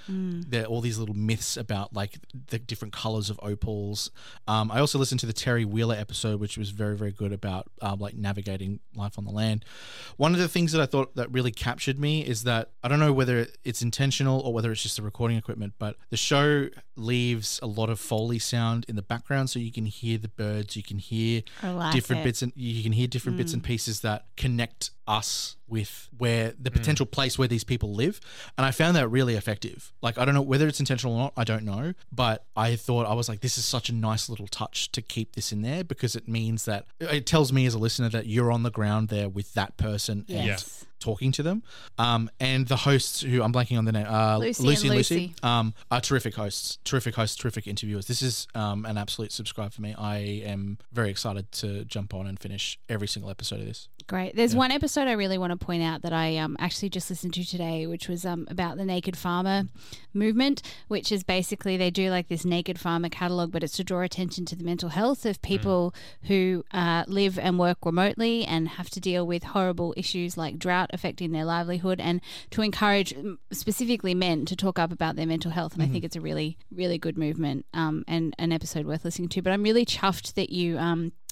There 0.50 0.64
are 0.64 0.66
all 0.66 0.80
these 0.82 0.98
little 0.98 1.14
myths 1.14 1.56
about 1.56 1.94
like 1.94 2.18
the 2.48 2.58
different 2.58 2.92
colors 2.92 3.30
of 3.30 3.40
opals. 3.42 4.10
Um, 4.46 4.70
I 4.70 4.80
also 4.80 4.98
listened 4.98 5.20
to 5.20 5.26
the 5.26 5.32
Terry 5.32 5.64
Wheeler 5.64 5.96
episode, 5.96 6.40
which 6.40 6.58
was 6.58 6.70
very 6.70 6.96
very 6.96 7.12
good 7.12 7.32
about 7.32 7.70
um, 7.80 8.00
like 8.00 8.14
navigating 8.14 8.80
life 8.94 9.16
on 9.18 9.24
the 9.24 9.30
land. 9.32 9.64
One 10.16 10.34
of 10.34 10.40
the 10.40 10.48
things 10.48 10.72
that 10.72 10.80
I 10.82 10.86
thought 10.86 11.14
that 11.16 11.32
really 11.32 11.52
captured 11.52 11.98
me 11.98 12.20
is 12.20 12.42
that 12.42 12.70
I 12.82 12.88
don't 12.88 13.00
know 13.00 13.12
whether 13.12 13.46
it's 13.64 13.80
intentional 13.80 14.40
or 14.40 14.52
whether 14.52 14.70
it's 14.72 14.82
just 14.82 14.96
the 14.96 15.02
recording 15.02 15.38
equipment, 15.38 15.74
but 15.78 15.96
the 16.10 16.16
show 16.16 16.68
leaves 16.96 17.60
a 17.62 17.66
lot 17.66 17.88
of 17.88 17.98
foley 17.98 18.38
sound 18.48 18.84
in 18.88 18.96
the 18.96 19.02
background, 19.02 19.50
so 19.50 19.58
you 19.58 19.72
can 19.72 19.86
hear 19.86 20.18
the 20.18 20.28
birds, 20.28 20.76
you 20.76 20.82
can 20.82 20.98
hear 20.98 21.42
like 21.62 21.94
different 21.94 22.22
it. 22.22 22.24
bits 22.24 22.42
and 22.42 22.52
you 22.56 22.82
can 22.82 22.92
hear 22.92 23.06
different 23.06 23.36
bits 23.38 23.52
and 23.52 23.62
mm. 23.62 23.66
pieces 23.66 24.00
that 24.00 24.26
connect 24.36 24.90
us 25.08 25.56
with 25.66 26.08
where 26.16 26.54
the 26.58 26.70
potential 26.70 27.04
place 27.04 27.38
where 27.38 27.48
these 27.48 27.64
people 27.64 27.92
live. 27.94 28.20
And 28.56 28.64
i 28.64 28.70
found 28.70 28.96
that 28.96 29.08
really 29.08 29.34
effective. 29.34 29.92
Like 30.02 30.18
i 30.18 30.24
don't 30.24 30.34
know 30.34 30.42
whether 30.42 30.68
it's 30.68 30.80
intentional 30.80 31.14
or 31.16 31.18
not 31.18 31.32
i 31.36 31.44
don't 31.44 31.64
know. 31.64 31.94
But 32.12 32.44
i 32.56 32.76
thought 32.76 33.06
i 33.06 33.14
was 33.14 33.28
like 33.28 33.40
this 33.40 33.58
is 33.58 33.64
such 33.64 33.88
a 33.88 33.94
nice 33.94 34.28
little 34.28 34.46
touch 34.48 34.90
to 34.92 35.02
keep 35.02 35.34
this 35.34 35.52
in 35.52 35.62
there 35.62 35.82
because 35.84 36.14
it 36.14 36.28
means 36.28 36.64
that 36.66 36.86
it 37.00 37.26
tells 37.26 37.52
me 37.52 37.66
as 37.66 37.74
a 37.74 37.78
listener 37.78 38.08
that 38.10 38.26
you're 38.26 38.52
on 38.52 38.62
the 38.62 38.70
ground 38.70 39.08
there 39.08 39.28
with 39.28 39.54
that 39.54 39.76
person 39.76 40.24
and 40.28 40.46
yes. 40.46 40.84
Talking 41.00 41.30
to 41.30 41.44
them. 41.44 41.62
Um 41.96 42.28
and 42.40 42.66
the 42.66 42.74
hosts 42.74 43.20
who 43.20 43.40
i'm 43.44 43.52
blanking 43.52 43.78
on 43.78 43.84
the 43.84 43.92
name 43.92 44.06
uh 44.08 44.38
Lucy 44.38 44.64
lucy 44.64 44.86
and 44.88 44.90
and 44.90 44.96
lucy 44.98 45.14
Lucy. 45.14 45.34
um 45.44 45.74
are 45.92 46.00
terrific 46.00 46.34
hosts 46.34 46.78
terrific 46.82 47.14
hosts 47.14 47.36
terrific 47.36 47.68
interviewers. 47.68 48.06
This 48.06 48.20
is 48.20 48.48
um 48.56 48.84
an 48.84 48.98
absolute 48.98 49.30
subscribe 49.30 49.72
for 49.72 49.80
me. 49.80 49.94
I 49.96 50.16
am 50.44 50.78
very 50.92 51.08
excited 51.10 51.52
to 51.52 51.84
jump 51.84 52.14
on 52.14 52.26
and 52.26 52.36
finish 52.40 52.80
every 52.88 53.06
single 53.06 53.30
episode 53.30 53.60
of 53.60 53.66
this. 53.66 53.88
Great. 54.08 54.34
There's 54.34 54.56
one 54.56 54.72
episode 54.72 54.97
I 55.06 55.12
really 55.12 55.38
want 55.38 55.52
to 55.52 55.64
point 55.64 55.82
out 55.82 56.02
that 56.02 56.12
I 56.12 56.36
um, 56.38 56.56
actually 56.58 56.88
just 56.88 57.10
listened 57.10 57.34
to 57.34 57.44
today, 57.44 57.86
which 57.86 58.08
was 58.08 58.24
um, 58.24 58.46
about 58.50 58.76
the 58.76 58.84
naked 58.84 59.16
farmer 59.16 59.64
movement, 60.12 60.62
which 60.88 61.12
is 61.12 61.22
basically 61.22 61.76
they 61.76 61.90
do 61.90 62.10
like 62.10 62.28
this 62.28 62.44
naked 62.44 62.80
farmer 62.80 63.08
catalog, 63.08 63.52
but 63.52 63.62
it's 63.62 63.76
to 63.76 63.84
draw 63.84 64.00
attention 64.00 64.44
to 64.46 64.56
the 64.56 64.64
mental 64.64 64.88
health 64.88 65.24
of 65.26 65.40
people 65.42 65.94
who 66.22 66.64
uh, 66.72 67.04
live 67.06 67.38
and 67.38 67.58
work 67.58 67.78
remotely 67.84 68.44
and 68.44 68.68
have 68.70 68.90
to 68.90 69.00
deal 69.00 69.26
with 69.26 69.44
horrible 69.44 69.94
issues 69.96 70.36
like 70.36 70.58
drought 70.58 70.90
affecting 70.92 71.32
their 71.32 71.44
livelihood, 71.44 72.00
and 72.00 72.20
to 72.50 72.62
encourage 72.62 73.14
mm, 73.14 73.36
specifically 73.52 74.14
men 74.14 74.46
to 74.46 74.56
talk 74.56 74.78
up 74.78 74.90
about 74.90 75.16
their 75.16 75.26
mental 75.26 75.50
health. 75.50 75.74
And 75.74 75.82
I 75.82 75.86
think 75.86 76.04
it's 76.04 76.16
a 76.16 76.20
really, 76.20 76.58
really 76.72 76.98
good 76.98 77.18
movement 77.18 77.66
um, 77.74 78.04
and 78.08 78.34
an 78.38 78.52
episode 78.52 78.86
worth 78.86 79.04
listening 79.04 79.28
to. 79.30 79.42
But 79.42 79.52
I'm 79.52 79.62
really 79.62 79.84
chuffed 79.84 80.34
that 80.34 80.50
you. 80.50 80.78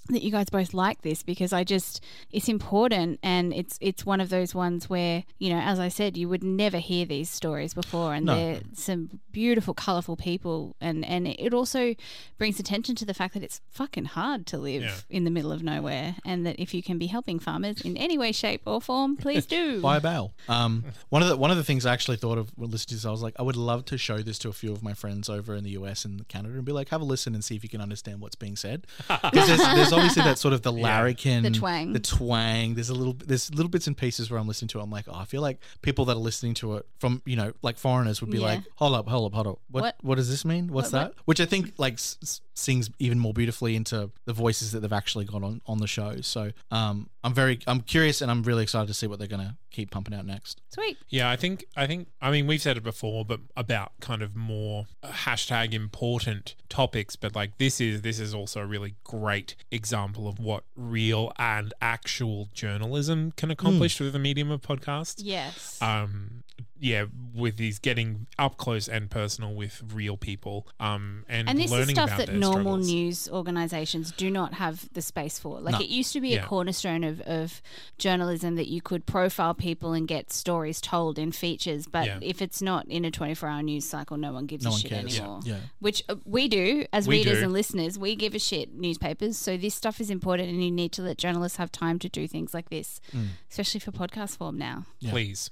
That 0.09 0.23
you 0.23 0.31
guys 0.31 0.49
both 0.51 0.73
like 0.75 1.03
this 1.03 1.23
because 1.23 1.53
I 1.53 1.65
just 1.65 2.03
it's 2.31 2.49
important 2.49 3.19
and 3.23 3.53
it's 3.53 3.79
it's 3.81 4.07
one 4.07 4.21
of 4.21 4.29
those 4.31 4.55
ones 4.55 4.89
where 4.89 5.25
you 5.39 5.51
know 5.51 5.59
as 5.61 5.79
I 5.79 5.89
said 5.89 6.17
you 6.17 6.29
would 6.29 6.45
never 6.45 6.79
hear 6.79 7.05
these 7.07 7.29
stories 7.31 7.75
before 7.75 8.15
and 8.15 8.27
No. 8.27 8.35
they're 8.35 8.61
some 8.75 9.21
beautiful 9.33 9.75
colorful 9.75 10.17
people 10.17 10.77
and 10.81 11.05
and 11.05 11.27
it 11.27 11.53
also 11.53 11.95
brings 12.39 12.61
attention 12.61 12.95
to 12.97 13.05
the 13.05 13.15
fact 13.15 13.35
that 13.35 13.43
it's 13.43 13.61
fucking 13.71 14.05
hard 14.07 14.47
to 14.47 14.59
live 14.59 14.83
Yeah. 14.83 14.95
in 15.11 15.25
the 15.25 15.31
middle 15.31 15.53
of 15.53 15.63
nowhere 15.63 16.17
and 16.25 16.47
that 16.47 16.57
if 16.61 16.73
you 16.75 16.83
can 16.83 16.99
be 16.99 17.07
helping 17.07 17.39
farmers 17.39 17.81
in 17.81 17.97
any 17.97 18.17
way 18.17 18.33
shape 18.33 18.63
or 18.67 18.81
form 18.81 19.17
please 19.17 19.47
do 19.47 19.81
buy 19.89 19.97
a 19.97 20.01
bale. 20.01 20.33
Um, 20.49 20.85
one 21.09 21.23
of 21.23 21.29
the 21.29 21.37
one 21.37 21.51
of 21.51 21.57
the 21.57 21.65
things 21.65 21.85
I 21.87 21.93
actually 21.93 22.17
thought 22.17 22.39
of 22.39 22.51
when 22.57 22.71
listening 22.71 22.89
to 22.91 22.95
this, 22.97 23.05
I 23.05 23.11
was 23.11 23.23
like, 23.23 23.35
I 23.39 23.43
would 23.43 23.57
love 23.57 23.85
to 23.87 23.99
show 23.99 24.19
this 24.19 24.39
to 24.41 24.49
a 24.49 24.53
few 24.53 24.73
of 24.73 24.83
my 24.83 24.95
friends 24.95 25.29
over 25.29 25.55
in 25.55 25.65
the 25.65 25.71
US 25.71 26.05
and 26.05 26.27
Canada 26.29 26.55
and 26.55 26.65
be 26.65 26.73
like, 26.73 26.91
have 26.91 27.01
a 27.01 27.05
listen 27.05 27.35
and 27.35 27.43
see 27.45 27.57
if 27.57 27.63
you 27.63 27.69
can 27.69 27.81
understand 27.81 28.21
what's 28.21 28.37
being 28.37 28.57
said. 28.57 28.87
Because 29.27 29.49
there's, 29.49 29.61
there's 29.75 29.93
obviously 29.97 30.23
that 30.23 30.39
sort 30.39 30.55
of 30.55 30.63
the 30.63 30.73
larrikin, 30.87 31.43
The 31.43 31.51
twang. 31.51 31.93
the 31.93 32.01
twang. 32.01 32.75
There's 32.75 32.89
a 32.91 32.95
little, 32.95 33.15
there's 33.15 33.53
little 33.55 33.71
bits 33.71 33.87
and 33.87 33.97
pieces 33.97 34.31
where 34.31 34.39
I'm 34.39 34.47
listening 34.49 34.69
to. 34.69 34.79
it. 34.81 34.83
I'm 34.83 34.91
like, 34.91 35.07
oh, 35.09 35.15
I 35.15 35.25
feel 35.25 35.43
like 35.43 35.61
people 35.83 36.05
that 36.07 36.13
are 36.13 36.21
listening 36.21 36.55
to 36.55 36.77
it 36.77 36.87
from, 36.99 37.23
you 37.27 37.37
know, 37.37 37.53
like 37.63 37.77
foreigners 37.79 38.21
would 38.21 38.31
be 38.31 38.39
Yeah. 38.39 38.45
like, 38.47 38.61
hold 38.77 38.95
up, 38.95 39.09
hold 39.09 39.33
up, 39.33 39.35
hold 39.35 39.47
up. 39.47 39.59
What, 39.71 39.81
What? 39.83 39.97
what, 40.03 40.15
does 40.17 40.29
this 40.29 40.45
mean? 40.45 40.69
What's 40.73 40.93
What- 40.93 41.15
that? 41.15 41.15
Which 41.25 41.41
I 41.41 41.47
think 41.47 41.75
like 41.79 41.95
s- 41.95 42.41
sings 42.57 42.91
even 42.99 43.19
more 43.19 43.33
beautifully 43.33 43.77
into 43.77 44.11
the 44.25 44.33
voices 44.33 44.73
that 44.73 44.81
they've 44.81 44.93
actually 44.93 45.25
got 45.25 45.43
on 45.43 45.61
on 45.67 45.79
the 45.79 45.87
show. 45.87 46.21
So, 46.21 46.53
um, 46.71 47.09
I'm 47.23 47.35
very, 47.35 47.59
I'm 47.67 47.81
curious, 47.81 48.23
and 48.23 48.31
I'm 48.31 48.43
really 48.43 48.63
excited 48.63 48.89
to 48.89 48.95
see 48.95 49.07
what 49.07 49.19
they're 49.19 49.29
gonna 49.29 49.57
keep 49.77 49.91
pumping 49.91 50.15
out 50.15 50.25
next. 50.25 50.63
Sweet. 50.71 50.97
Yeah, 51.09 51.31
I 51.31 51.37
think 51.37 51.67
I 51.77 51.87
think 51.87 52.09
I 52.21 52.31
mean 52.31 52.47
we've 52.47 52.63
said 52.63 52.77
it 52.77 52.83
before, 52.83 53.25
but 53.25 53.41
about 53.57 53.93
kind 54.01 54.23
of 54.23 54.35
more 54.35 54.87
uh, 55.03 55.09
hashtag 55.09 55.75
important 55.75 56.55
topics. 56.69 57.15
But 57.15 57.35
like 57.35 57.59
this 57.59 57.81
is 57.81 58.03
this 58.03 58.19
is 58.19 58.35
also 58.35 58.61
a 58.61 58.67
really 58.67 58.95
great 59.05 59.55
example 59.71 60.29
of 60.29 60.39
what 60.39 60.65
real 60.75 61.33
and 61.39 61.75
actual 61.81 62.49
journalism 62.55 63.33
can 63.37 63.51
accomplish 63.51 63.97
through 63.99 64.13
the 64.13 64.19
medium 64.19 64.51
of 64.51 64.63
podcasts. 64.63 65.17
Yes. 65.19 65.81
Um, 65.83 66.43
yeah, 66.79 67.07
with 67.35 67.57
these 67.57 67.79
getting 67.79 68.27
up 68.39 68.57
close 68.59 68.87
and 68.89 69.11
personal 69.11 69.55
with 69.55 69.83
real 69.95 70.17
people. 70.17 70.67
Um, 70.79 71.25
and 71.29 71.49
and 71.49 71.59
this 71.59 71.73
is 71.73 71.89
stuff 71.91 72.17
that 72.19 72.33
normal 72.35 72.61
struggles. 72.83 72.89
news 72.93 73.29
organizations 73.31 74.13
do 74.13 74.31
not 74.31 74.55
have 74.55 74.89
the 74.93 75.01
space 75.03 75.39
for. 75.39 75.61
Like 75.61 75.75
No. 75.75 75.81
it 75.81 75.89
used 75.89 76.13
to 76.13 76.21
be 76.21 76.31
Yeah. 76.31 76.45
a 76.45 76.47
cornerstone 76.47 77.03
of, 77.05 77.21
of 77.23 77.63
journalism 77.99 78.57
that 78.57 78.69
you 78.69 78.81
could 78.83 79.07
profile 79.07 79.55
people 79.55 79.93
and 79.93 80.07
get 80.07 80.33
stories 80.33 80.81
told 80.81 81.19
in 81.19 81.33
features, 81.33 81.87
but 81.87 82.07
Yeah. 82.07 82.19
if 82.23 82.43
it's 82.43 82.61
not 82.61 82.87
in 82.89 83.05
a 83.05 83.11
24 83.11 83.49
hour 83.49 83.63
news 83.63 83.85
cycle, 83.87 84.17
no 84.17 84.33
one 84.33 84.47
gives 84.47 84.65
No 84.65 84.71
a 84.71 84.73
one 84.73 84.81
shit 84.81 84.91
cares. 84.91 85.19
anymore. 85.19 85.41
Yeah. 85.45 85.61
Which 85.79 86.03
uh, 86.09 86.17
we 86.25 86.49
do 86.49 86.85
as 86.93 87.09
We 87.09 87.19
readers 87.19 87.39
do. 87.39 87.45
and 87.45 87.53
listeners. 87.53 87.99
We 87.99 88.17
give 88.17 88.35
a 88.35 88.39
shit 88.39 88.75
newspapers. 88.75 89.37
So 89.39 89.57
this 89.57 89.75
stuff 89.75 90.01
is 90.01 90.11
important 90.11 90.51
and 90.51 90.63
you 90.63 90.71
need 90.71 90.93
to 90.93 91.03
let 91.03 91.19
journalists 91.19 91.59
have 91.59 91.73
time 91.73 91.99
to 92.01 92.09
do 92.09 92.27
things 92.29 92.53
like 92.53 92.69
this, 92.71 93.01
Mm. 93.15 93.29
especially 93.51 93.81
for 93.81 93.93
podcast 93.93 94.37
form 94.37 94.59
now. 94.59 94.85
Yeah. 95.01 95.11
Please. 95.13 95.51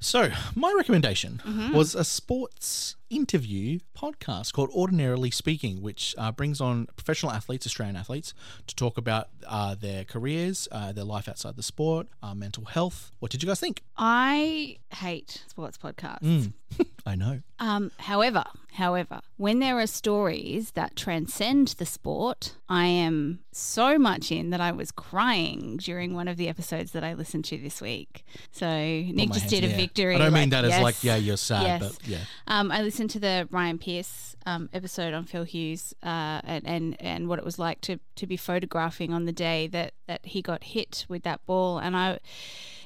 So, 0.00 0.30
my 0.54 0.72
recommendation 0.76 1.40
Mm-hmm. 1.44 1.74
was 1.74 1.94
a 1.94 2.04
sports 2.04 2.96
interview 3.10 3.78
podcast 3.96 4.52
called 4.52 4.70
Ordinarily 4.70 5.30
Speaking, 5.30 5.82
which 5.82 6.14
uh, 6.18 6.32
brings 6.32 6.60
on 6.60 6.86
professional 6.96 7.32
athletes, 7.32 7.66
Australian 7.66 7.96
athletes, 7.96 8.34
to 8.66 8.74
talk 8.74 8.98
about 8.98 9.28
uh, 9.46 9.74
their 9.74 10.04
careers, 10.04 10.68
uh, 10.72 10.92
their 10.92 11.04
life 11.04 11.28
outside 11.28 11.56
the 11.56 11.62
sport, 11.62 12.08
uh, 12.22 12.34
mental 12.34 12.64
health. 12.64 13.12
What 13.18 13.30
did 13.30 13.42
you 13.42 13.48
guys 13.48 13.60
think? 13.60 13.82
I 13.96 14.78
hate 14.90 15.44
sports 15.48 15.78
podcasts. 15.78 16.22
Mm. 16.22 16.52
I 17.06 17.14
know. 17.14 17.40
Um, 17.60 17.92
however, 17.98 18.44
however, 18.72 19.20
when 19.36 19.60
there 19.60 19.78
are 19.78 19.86
stories 19.86 20.72
that 20.72 20.96
transcend 20.96 21.68
the 21.78 21.86
sport, 21.86 22.56
I 22.68 22.86
am 22.86 23.38
so 23.52 23.98
much 23.98 24.32
in 24.32 24.50
that 24.50 24.60
I 24.60 24.72
was 24.72 24.90
crying 24.90 25.76
during 25.76 26.12
one 26.14 26.26
of 26.26 26.36
the 26.36 26.48
episodes 26.48 26.90
that 26.90 27.04
I 27.04 27.14
listened 27.14 27.44
to 27.46 27.58
this 27.58 27.80
week. 27.80 28.24
So 28.50 28.66
Nick 28.66 29.30
just 29.30 29.48
did 29.48 29.62
a 29.64 29.68
victory. 29.68 30.16
I 30.16 30.18
don't 30.18 30.32
mean 30.32 30.50
like, 30.50 30.62
that 30.62 30.64
as 30.64 30.82
like, 30.82 31.04
yeah, 31.04 31.16
you're 31.16 31.36
sad, 31.36 31.80
yes. 31.80 31.80
but 31.80 32.08
yeah. 32.08 32.18
Um, 32.48 32.72
I 32.72 32.82
listened 32.82 32.95
to 32.96 33.18
the 33.18 33.46
Ryan 33.50 33.78
Pierse 33.78 34.36
um, 34.46 34.70
episode 34.72 35.12
on 35.12 35.24
Phil 35.24 35.44
Hughes 35.44 35.94
uh, 36.02 36.40
and, 36.44 36.66
and 36.66 36.96
and 36.98 37.28
what 37.28 37.38
it 37.38 37.44
was 37.44 37.58
like 37.58 37.82
to 37.82 38.00
to 38.14 38.26
be 38.26 38.38
photographing 38.38 39.12
on 39.12 39.26
the 39.26 39.32
day 39.32 39.66
that 39.66 39.92
that 40.06 40.24
he 40.24 40.40
got 40.40 40.64
hit 40.64 41.04
with 41.08 41.22
that 41.24 41.44
ball, 41.46 41.78
and 41.78 41.96
I. 41.96 42.18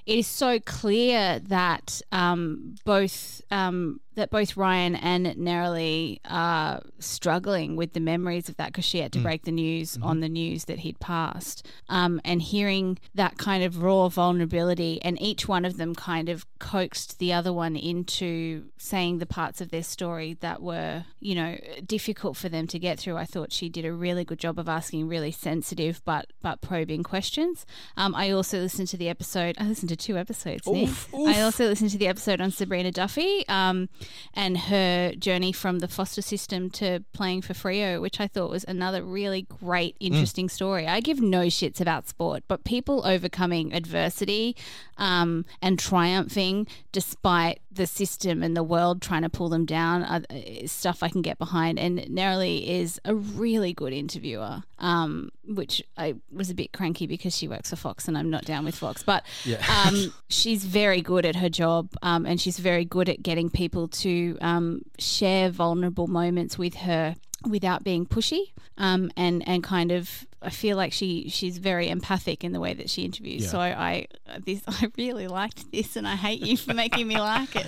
It 0.06 0.18
is 0.18 0.26
so 0.26 0.58
clear 0.58 1.38
that 1.38 2.00
um, 2.10 2.74
both 2.84 3.42
um, 3.50 4.00
that 4.14 4.30
both 4.30 4.56
Ryan 4.56 4.96
and 4.96 5.26
Neroli 5.26 6.18
are 6.28 6.82
struggling 6.98 7.76
with 7.76 7.92
the 7.92 8.00
memories 8.00 8.48
of 8.48 8.56
that 8.56 8.68
because 8.68 8.84
she 8.84 9.00
had 9.00 9.12
to 9.12 9.20
break 9.20 9.44
the 9.44 9.52
news 9.52 9.98
on 10.02 10.20
the 10.20 10.28
news 10.28 10.64
that 10.64 10.80
he'd 10.80 10.98
passed, 11.00 11.66
um, 11.88 12.20
and 12.24 12.42
hearing 12.42 12.98
that 13.14 13.38
kind 13.38 13.62
of 13.62 13.82
raw 13.82 14.08
vulnerability, 14.08 15.00
and 15.02 15.20
each 15.20 15.48
one 15.48 15.64
of 15.64 15.76
them 15.76 15.94
kind 15.94 16.28
of 16.28 16.46
coaxed 16.58 17.18
the 17.18 17.32
other 17.32 17.52
one 17.52 17.76
into 17.76 18.64
saying 18.76 19.18
the 19.18 19.26
parts 19.26 19.60
of 19.60 19.70
their 19.70 19.82
story 19.82 20.36
that 20.40 20.60
were, 20.62 21.04
you 21.20 21.34
know, 21.34 21.56
difficult 21.86 22.36
for 22.36 22.48
them 22.48 22.66
to 22.66 22.78
get 22.78 22.98
through. 22.98 23.16
I 23.16 23.24
thought 23.24 23.52
she 23.52 23.68
did 23.68 23.84
a 23.84 23.92
really 23.92 24.24
good 24.24 24.38
job 24.38 24.58
of 24.58 24.68
asking 24.68 25.08
really 25.08 25.32
sensitive 25.32 26.02
but 26.04 26.26
but 26.42 26.60
probing 26.60 27.02
questions. 27.02 27.66
Um, 27.96 28.14
I 28.14 28.30
also 28.30 28.58
listened 28.58 28.88
to 28.88 28.96
the 28.96 29.08
episode. 29.08 29.56
I 29.58 29.64
listened 29.64 29.90
to 29.90 29.96
two 29.96 30.16
episodes. 30.16 30.66
Oof, 30.66 31.12
oof. 31.14 31.28
I 31.28 31.40
also 31.40 31.66
listened 31.66 31.90
to 31.90 31.98
the 31.98 32.08
episode 32.08 32.40
on 32.40 32.50
Sabreena 32.50 32.92
Duffy 32.92 33.46
um, 33.48 33.88
and 34.34 34.56
her 34.56 35.12
journey 35.18 35.52
from 35.52 35.78
the 35.80 35.88
foster 35.88 36.22
system 36.22 36.70
to 36.70 37.04
playing 37.12 37.42
for 37.42 37.52
Freo, 37.54 38.00
which 38.00 38.20
I 38.20 38.26
thought 38.26 38.50
was 38.50 38.64
another 38.64 39.02
really 39.02 39.42
great, 39.42 39.96
interesting 40.00 40.48
story. 40.48 40.86
I 40.86 41.00
give 41.00 41.20
no 41.20 41.46
shits 41.46 41.80
about 41.80 42.08
sport, 42.08 42.44
but 42.48 42.64
people 42.64 43.06
overcoming 43.06 43.72
adversity 43.72 44.56
um, 44.98 45.44
and 45.62 45.78
triumphing 45.78 46.66
despite 46.92 47.60
the 47.72 47.86
system 47.86 48.42
and 48.42 48.56
the 48.56 48.62
world 48.62 49.00
trying 49.00 49.22
to 49.22 49.28
pull 49.28 49.48
them 49.48 49.64
down 49.64 50.02
are, 50.02 50.22
is 50.30 50.72
stuff 50.72 51.02
I 51.02 51.08
can 51.08 51.22
get 51.22 51.38
behind. 51.38 51.78
And 51.78 51.98
Neroli 52.00 52.66
is 52.66 53.00
a 53.04 53.14
really 53.14 53.72
good 53.72 53.92
interviewer, 53.92 54.62
um, 54.78 55.30
which 55.44 55.82
I 55.96 56.16
was 56.32 56.50
a 56.50 56.54
bit 56.54 56.72
cranky 56.72 57.06
because 57.06 57.36
she 57.36 57.46
works 57.46 57.70
for 57.70 57.76
Fox 57.76 58.08
and 58.08 58.18
I'm 58.18 58.30
not 58.30 58.44
down 58.44 58.64
with 58.64 58.74
Fox. 58.74 59.02
But 59.02 59.24
Yeah. 59.44 59.64
um, 59.86 60.12
she's 60.28 60.64
very 60.64 61.00
good 61.00 61.24
at 61.24 61.36
her 61.36 61.48
job 61.48 61.90
um, 62.02 62.26
and 62.26 62.40
she's 62.40 62.58
very 62.58 62.84
good 62.84 63.08
at 63.08 63.22
getting 63.22 63.50
people 63.50 63.88
to 63.88 64.36
um, 64.40 64.82
share 64.98 65.50
vulnerable 65.50 66.08
moments 66.08 66.58
with 66.58 66.74
her 66.74 67.14
without 67.48 67.82
being 67.82 68.04
pushy 68.04 68.52
um, 68.76 69.10
and 69.16 69.46
and 69.48 69.62
kind 69.64 69.92
of 69.92 70.26
I 70.42 70.50
feel 70.50 70.76
like 70.76 70.92
she 70.92 71.28
she's 71.28 71.58
very 71.58 71.88
empathic 71.88 72.44
in 72.44 72.52
the 72.52 72.60
way 72.60 72.72
that 72.72 72.88
she 72.88 73.04
interviews. 73.04 73.44
Yeah. 73.44 73.48
So 73.48 73.60
I 73.60 74.06
this 74.44 74.62
I 74.68 74.90
really 74.96 75.28
liked 75.28 75.70
this, 75.70 75.96
and 75.96 76.06
I 76.08 76.16
hate 76.16 76.40
you 76.40 76.56
for 76.56 76.72
making 76.72 77.06
me 77.08 77.18
like 77.18 77.54
it. 77.56 77.66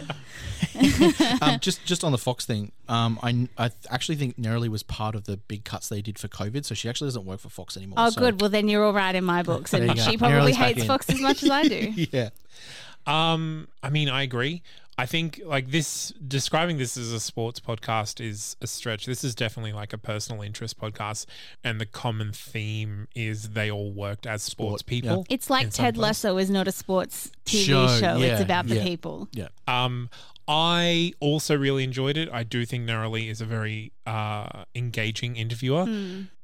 um, 1.42 1.58
just 1.60 1.84
just 1.84 2.02
on 2.02 2.12
the 2.12 2.18
Fox 2.18 2.46
thing, 2.46 2.72
um, 2.88 3.18
I, 3.22 3.48
I 3.58 3.70
actually 3.90 4.16
think 4.16 4.38
Neroli 4.38 4.68
was 4.68 4.82
part 4.82 5.14
of 5.14 5.24
the 5.24 5.36
big 5.36 5.64
cuts 5.64 5.88
they 5.88 6.00
did 6.00 6.18
for 6.18 6.28
COVID, 6.28 6.64
so 6.64 6.74
she 6.74 6.88
actually 6.88 7.08
doesn't 7.08 7.26
work 7.26 7.40
for 7.40 7.50
Fox 7.50 7.76
anymore. 7.76 7.96
Oh, 7.98 8.10
so- 8.10 8.20
good. 8.20 8.40
Well, 8.40 8.50
then 8.50 8.68
you're 8.68 8.84
all 8.84 8.94
right 8.94 9.14
in 9.14 9.24
my 9.24 9.42
books, 9.42 9.74
and 9.74 9.98
she 9.98 10.16
probably 10.16 10.52
Neroli's 10.52 10.56
hates. 10.56 10.84
Fox 10.84 11.10
as 11.10 11.20
much 11.20 11.42
as 11.42 11.50
I 11.50 11.64
do. 11.64 11.92
yeah. 12.10 12.30
Um, 13.06 13.68
I 13.82 13.90
mean, 13.90 14.08
I 14.08 14.22
agree. 14.22 14.62
I 15.02 15.06
think 15.06 15.40
like 15.44 15.72
this 15.72 16.12
describing 16.28 16.78
this 16.78 16.96
as 16.96 17.12
a 17.12 17.18
sports 17.18 17.58
podcast 17.58 18.24
is 18.24 18.54
a 18.60 18.68
stretch. 18.68 19.04
This 19.04 19.24
is 19.24 19.34
definitely 19.34 19.72
like 19.72 19.92
a 19.92 19.98
personal 19.98 20.42
interest 20.42 20.78
podcast, 20.78 21.26
and 21.64 21.80
the 21.80 21.86
common 21.86 22.30
theme 22.30 23.08
is 23.16 23.48
they 23.48 23.68
all 23.68 23.90
worked 23.90 24.28
as 24.28 24.44
sports 24.44 24.82
Sport, 24.82 24.86
people. 24.86 25.26
It's 25.28 25.50
like 25.50 25.70
Ted 25.70 25.96
place. 25.96 26.02
Lasso 26.02 26.38
is 26.38 26.50
not 26.50 26.68
a 26.68 26.72
sports 26.72 27.32
TV 27.44 27.64
Show, 27.64 27.88
show. 27.98 28.16
yeah, 28.18 28.34
it's 28.34 28.42
about 28.42 28.68
the 28.68 28.76
yeah. 28.76 28.84
people. 28.84 29.26
Yeah. 29.32 29.48
Um, 29.66 30.08
I 30.46 31.14
also 31.18 31.56
really 31.58 31.82
enjoyed 31.82 32.16
it. 32.16 32.28
I 32.32 32.44
do 32.44 32.64
think 32.64 32.88
Neroli 32.88 33.28
is 33.28 33.40
a 33.40 33.44
very 33.44 33.90
uh, 34.06 34.62
engaging 34.76 35.34
interviewer. 35.34 35.84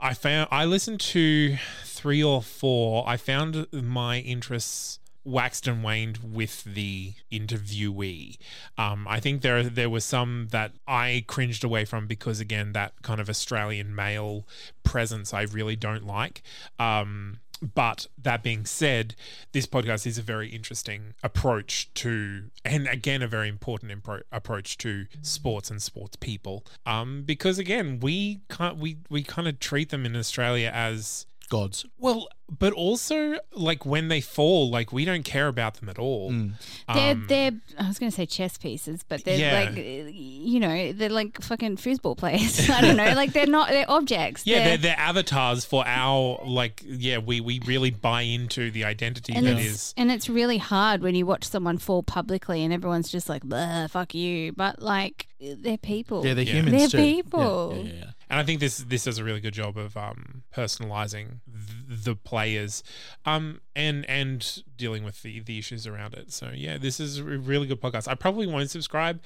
I 0.01 0.15
found 0.15 0.49
I 0.51 0.65
listened 0.65 0.99
to 1.13 1.59
three 1.85 2.25
or 2.25 2.43
four. 2.43 3.09
I 3.09 3.19
found 3.19 3.69
my 3.73 4.19
interests 4.19 4.99
waxed 5.25 5.67
and 5.67 5.83
waned 5.83 6.19
with 6.23 6.65
the 6.65 7.15
interviewee. 7.31 8.39
Um, 8.77 9.07
I 9.09 9.21
think 9.21 9.43
there 9.43 9.63
there 9.63 9.91
was 9.91 10.05
some 10.05 10.49
that 10.51 10.73
I 10.87 11.25
cringed 11.27 11.65
away 11.65 11.85
from 11.85 12.07
because 12.07 12.41
again 12.41 12.73
that 12.73 13.03
kind 13.03 13.21
of 13.21 13.29
Australian 13.29 13.95
male 13.95 14.47
presence 14.85 15.35
I 15.35 15.43
really 15.43 15.77
don't 15.77 16.07
like. 16.07 16.43
Um, 16.79 17.39
but 17.75 18.07
that 18.17 18.43
being 18.43 18.65
said, 18.65 19.15
this 19.53 19.67
podcast 19.67 20.07
is 20.07 20.19
a 20.19 20.23
very 20.23 20.49
interesting 20.49 21.15
approach 21.23 21.93
to, 21.95 22.45
and 22.65 22.87
again, 22.87 23.23
a 23.23 23.29
very 23.29 23.49
important 23.49 23.91
impro- 23.91 24.23
approach 24.31 24.79
to 24.79 25.07
sports 25.23 25.71
and 25.71 25.83
sports 25.83 26.17
people. 26.17 26.65
Um, 26.87 27.23
because 27.23 27.59
again, 27.59 27.99
we 28.01 28.43
can't, 28.49 28.77
we, 28.77 28.99
we 29.11 29.23
kind 29.23 29.49
of 29.49 29.59
treat 29.59 29.91
them 29.91 30.07
in 30.07 30.15
Australia 30.15 30.71
as, 30.73 31.27
Gods. 31.49 31.87
well, 31.99 32.29
but 32.59 32.73
also 32.73 33.37
like 33.53 33.85
when 33.85 34.09
they 34.09 34.21
fall, 34.21 34.71
like 34.71 34.93
we 34.93 35.05
don't 35.05 35.23
care 35.25 35.49
about 35.49 35.75
them 35.75 35.89
at 35.89 35.99
all. 35.99 36.31
Mm. 36.31 36.53
They're 36.95 37.13
Um, 37.13 37.27
they're 37.29 37.53
I 37.79 37.89
was 37.89 37.99
going 37.99 38.11
to 38.11 38.17
say 38.17 38.25
chess 38.27 38.57
pieces, 38.59 39.03
but 39.07 39.25
they're 39.25 39.39
Yeah. 39.39 39.65
like 39.71 39.77
you 39.77 40.61
know 40.61 40.93
they're 40.93 41.09
like 41.11 41.43
fucking 41.43 41.77
foosball 41.77 42.17
players. 42.17 42.69
I 42.77 42.81
don't 42.81 42.97
know, 42.97 43.13
like 43.15 43.33
they're 43.33 43.47
not 43.47 43.69
they're 43.69 43.91
objects. 43.91 44.47
yeah, 44.47 44.59
they're, 44.59 44.67
they're, 44.69 44.79
they're 44.79 44.99
avatars 44.99 45.65
for 45.65 45.87
our 45.87 46.41
like. 46.45 46.83
Yeah, 46.87 47.19
we 47.19 47.41
we 47.41 47.61
really 47.67 47.91
buy 47.91 48.23
into 48.23 48.71
the 48.71 48.85
identity 48.85 49.35
and 49.35 49.47
that 49.47 49.59
it's 49.59 49.93
and 49.97 50.11
it's 50.11 50.29
really 50.29 50.59
hard 50.59 51.03
when 51.03 51.15
you 51.15 51.27
watch 51.27 51.45
someone 51.45 51.79
fall 51.79 52.03
publicly 52.03 52.65
and 52.65 52.73
everyone's 52.73 53.11
just 53.11 53.29
like, 53.29 53.43
"Blah, 53.43 53.87
fuck 53.89 54.15
you," 54.15 54.53
but 54.53 54.81
like 54.83 55.29
they're 55.41 55.77
people. 55.79 56.25
Yeah, 56.27 56.35
they're 56.35 56.45
Yeah. 56.45 56.53
humans 56.55 56.73
They're 56.77 56.89
too. 56.89 56.99
Yeah, 56.99 57.05
people. 57.23 57.73
Yeah, 57.77 57.83
yeah, 57.83 57.93
yeah. 57.99 58.11
And 58.31 58.39
I 58.39 58.43
think 58.43 58.61
this 58.61 58.79
this 58.79 59.05
does 59.05 59.19
a 59.19 59.25
really 59.25 59.41
good 59.41 59.55
job 59.55 59.77
of 59.77 59.97
um, 59.97 60.43
personalizing 60.55 61.41
the 61.47 62.15
players, 62.15 62.83
um, 63.25 63.61
and 63.79 64.05
and 64.11 64.63
dealing 64.77 65.05
with 65.05 65.23
the 65.23 65.41
the 65.41 65.57
issues 65.59 65.87
around 65.87 66.15
it. 66.15 66.33
So 66.33 66.51
yeah, 66.55 66.77
this 66.79 66.99
is 67.01 67.19
a 67.19 67.25
really 67.25 67.67
good 67.67 67.81
podcast. 67.81 68.09
I 68.09 68.15
probably 68.15 68.47
won't 68.47 68.71
subscribe 68.71 69.21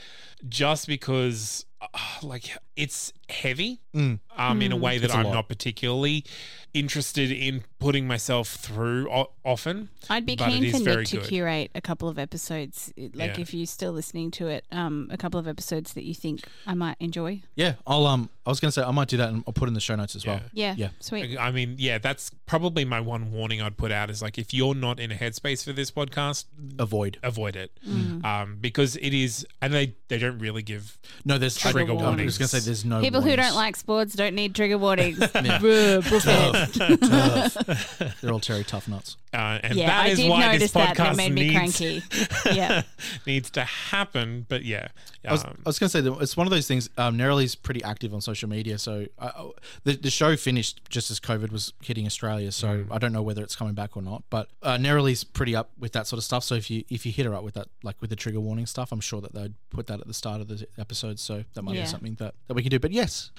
just 0.49 0.87
because 0.87 1.65
uh, 1.81 1.87
like 2.23 2.57
it's 2.77 3.12
heavy 3.29 3.81
Mm. 3.95 4.21
um, 4.38 4.62
in 4.62 4.73
a 4.73 4.77
way 4.77 4.97
that 4.99 5.07
It's 5.07 5.15
a 5.15 5.19
I'm 5.19 5.27
lot. 5.27 5.35
not 5.35 5.49
particularly 5.49 6.25
interested 6.73 7.31
in 7.31 7.62
putting 7.79 8.07
myself 8.07 8.49
through 8.49 9.11
o- 9.12 9.31
often. 9.45 9.91
I'd 10.09 10.25
be 10.25 10.37
keen 10.37 10.71
for 10.73 10.79
Nick 10.79 11.09
to 11.09 11.17
good. 11.19 11.27
curate 11.29 11.71
a 11.75 11.83
couple 11.83 12.09
of 12.09 12.19
episodes, 12.19 12.93
like 12.97 13.37
Yeah. 13.37 13.41
if 13.41 13.53
you're 13.53 13.67
still 13.67 13.93
listening 13.93 14.31
to 14.33 14.47
it, 14.49 14.65
um, 14.73 15.09
a 15.12 15.19
couple 15.19 15.38
of 15.38 15.47
episodes 15.47 15.93
that 15.93 16.05
you 16.05 16.15
think 16.15 16.45
I 16.67 16.73
might 16.75 16.97
enjoy. 17.01 17.43
Yeah, 17.57 17.75
I'll 17.87 18.07
um. 18.07 18.31
I 18.47 18.51
was 18.51 18.59
gonna 18.61 18.73
say 18.73 18.83
I 18.83 18.91
might 18.91 19.09
do 19.09 19.17
that 19.19 19.29
and 19.29 19.45
I'll 19.47 19.53
put 19.53 19.69
in 19.69 19.75
the 19.75 19.81
show 19.81 19.95
notes 19.97 20.17
as 20.17 20.25
well. 20.27 20.41
Yeah, 20.55 20.75
Yeah. 20.79 20.88
sweet. 21.01 21.37
I 21.38 21.51
mean, 21.53 21.77
yeah, 21.79 21.99
that's 21.99 22.31
probably 22.47 22.85
my 22.87 23.01
one 23.01 23.31
warning 23.33 23.61
I'd 23.61 23.77
put 23.77 23.93
out 23.93 24.09
is 24.11 24.23
like 24.23 24.38
if 24.43 24.53
you're 24.53 24.75
not 24.75 24.99
in 25.01 25.11
a 25.13 25.15
headspace 25.15 25.65
for 25.65 25.73
this 25.73 25.91
podcast, 25.91 26.45
Avoid. 26.79 27.19
avoid 27.23 27.55
it, 27.57 27.71
Mm. 27.89 28.25
um, 28.25 28.59
because 28.61 28.97
it 28.97 29.15
is, 29.15 29.47
and 29.63 29.73
they 29.73 29.95
they 30.09 30.19
don't 30.19 30.39
really 30.39 30.63
give 30.63 30.99
No, 31.25 31.39
there's 31.39 31.57
Trigger 31.57 31.93
I'm 31.93 31.99
warnings. 31.99 32.37
just 32.37 32.39
gonna 32.41 32.61
say 32.61 32.67
there's 32.67 32.85
no 32.85 33.01
People 33.01 33.23
who 33.23 33.35
don't 33.37 33.55
like 33.55 33.77
sports 33.77 34.15
don't 34.15 34.35
need 34.35 34.55
trigger 34.55 34.79
warnings. 34.79 35.19
Bruh, 35.63 36.03
book 36.11 36.23
it. 36.27 37.03
Tough. 37.03 38.21
They're 38.21 38.33
all 38.33 38.41
cherry 38.41 38.65
tough 38.65 38.89
nuts. 38.89 39.17
Uh, 39.33 39.59
and 39.63 39.75
Yeah, 39.75 39.87
that 39.87 40.01
I 40.05 40.09
is 40.09 40.19
did 40.19 40.29
why 40.31 40.41
notice 40.47 40.61
this 40.63 40.73
that. 40.73 40.97
podcast 40.97 40.97
That 40.97 41.17
made 41.17 41.33
me 41.33 41.49
needs, 41.49 41.55
cranky. 41.79 42.03
Yeah. 42.55 42.83
needs 43.27 43.49
to 43.53 43.65
happen. 43.65 44.45
But 44.49 44.65
yeah, 44.65 44.89
I 45.27 45.33
was, 45.33 45.45
um, 45.45 45.57
I 45.65 45.69
was 45.69 45.79
going 45.79 45.89
to 45.89 45.93
say 45.93 46.01
that 46.03 46.13
it's 46.21 46.37
one 46.37 46.47
of 46.47 46.51
those 46.51 46.67
things. 46.69 46.91
Um, 46.99 47.17
Neroli's 47.17 47.55
pretty 47.55 47.83
active 47.83 48.13
on 48.13 48.21
social 48.21 48.49
media, 48.49 48.77
so 48.79 49.07
I, 49.19 49.27
I- 49.29 49.51
the 49.85 49.97
the 49.97 50.11
show 50.11 50.37
finished 50.37 50.81
just 50.91 51.11
as 51.11 51.19
COVID 51.21 51.51
was 51.51 51.73
hitting 51.83 52.05
Australia. 52.07 52.53
So 52.53 52.85
I 52.91 52.99
don't 52.99 53.13
know 53.13 53.23
whether 53.23 53.43
it's 53.43 53.57
coming 53.57 53.75
back 53.75 53.97
or 53.97 54.03
not. 54.03 54.23
But 54.33 54.49
uh, 54.62 54.79
Neroli's 54.79 55.25
pretty 55.25 55.55
up 55.55 55.73
with 55.79 55.92
that 55.92 56.07
sort 56.07 56.16
of 56.16 56.25
stuff. 56.25 56.42
So 56.42 56.55
if 56.55 56.71
you 56.71 56.85
if 56.88 57.05
you 57.05 57.12
hit 57.12 57.27
her 57.27 57.35
up 57.35 57.45
with 57.45 57.53
that, 57.53 57.68
like 57.83 58.01
with 58.01 58.09
the 58.09 58.16
trigger 58.16 58.40
warning 58.40 58.64
stuff, 58.64 58.90
I'm 58.90 59.01
sure 59.01 59.21
that 59.21 59.35
they'd 59.35 59.53
put 59.68 59.88
that 59.88 60.01
at 60.01 60.07
the 60.07 60.14
start 60.14 60.40
of 60.40 60.49
the 60.49 60.66
episode. 60.79 61.21
So 61.21 61.45
that 61.53 61.61
might 61.61 61.75
Yeah. 61.75 61.83
be 61.83 61.87
something 61.88 62.14
that, 62.14 62.35
that 62.49 62.55
we 62.55 62.62
can 62.62 62.71
do. 62.71 62.79
But 62.79 62.92
yes, 62.92 63.31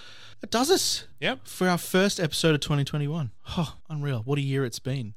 that 0.42 0.52
does 0.52 0.70
us 0.70 1.06
yep. 1.20 1.48
for 1.48 1.68
our 1.68 1.80
first 1.80 2.20
episode 2.20 2.54
of 2.54 2.62
2021. 2.62 3.32
Oh, 3.58 3.76
unreal! 3.90 4.22
What 4.24 4.40
a 4.40 4.42
year 4.42 4.64
it's 4.64 4.80
been. 4.80 5.16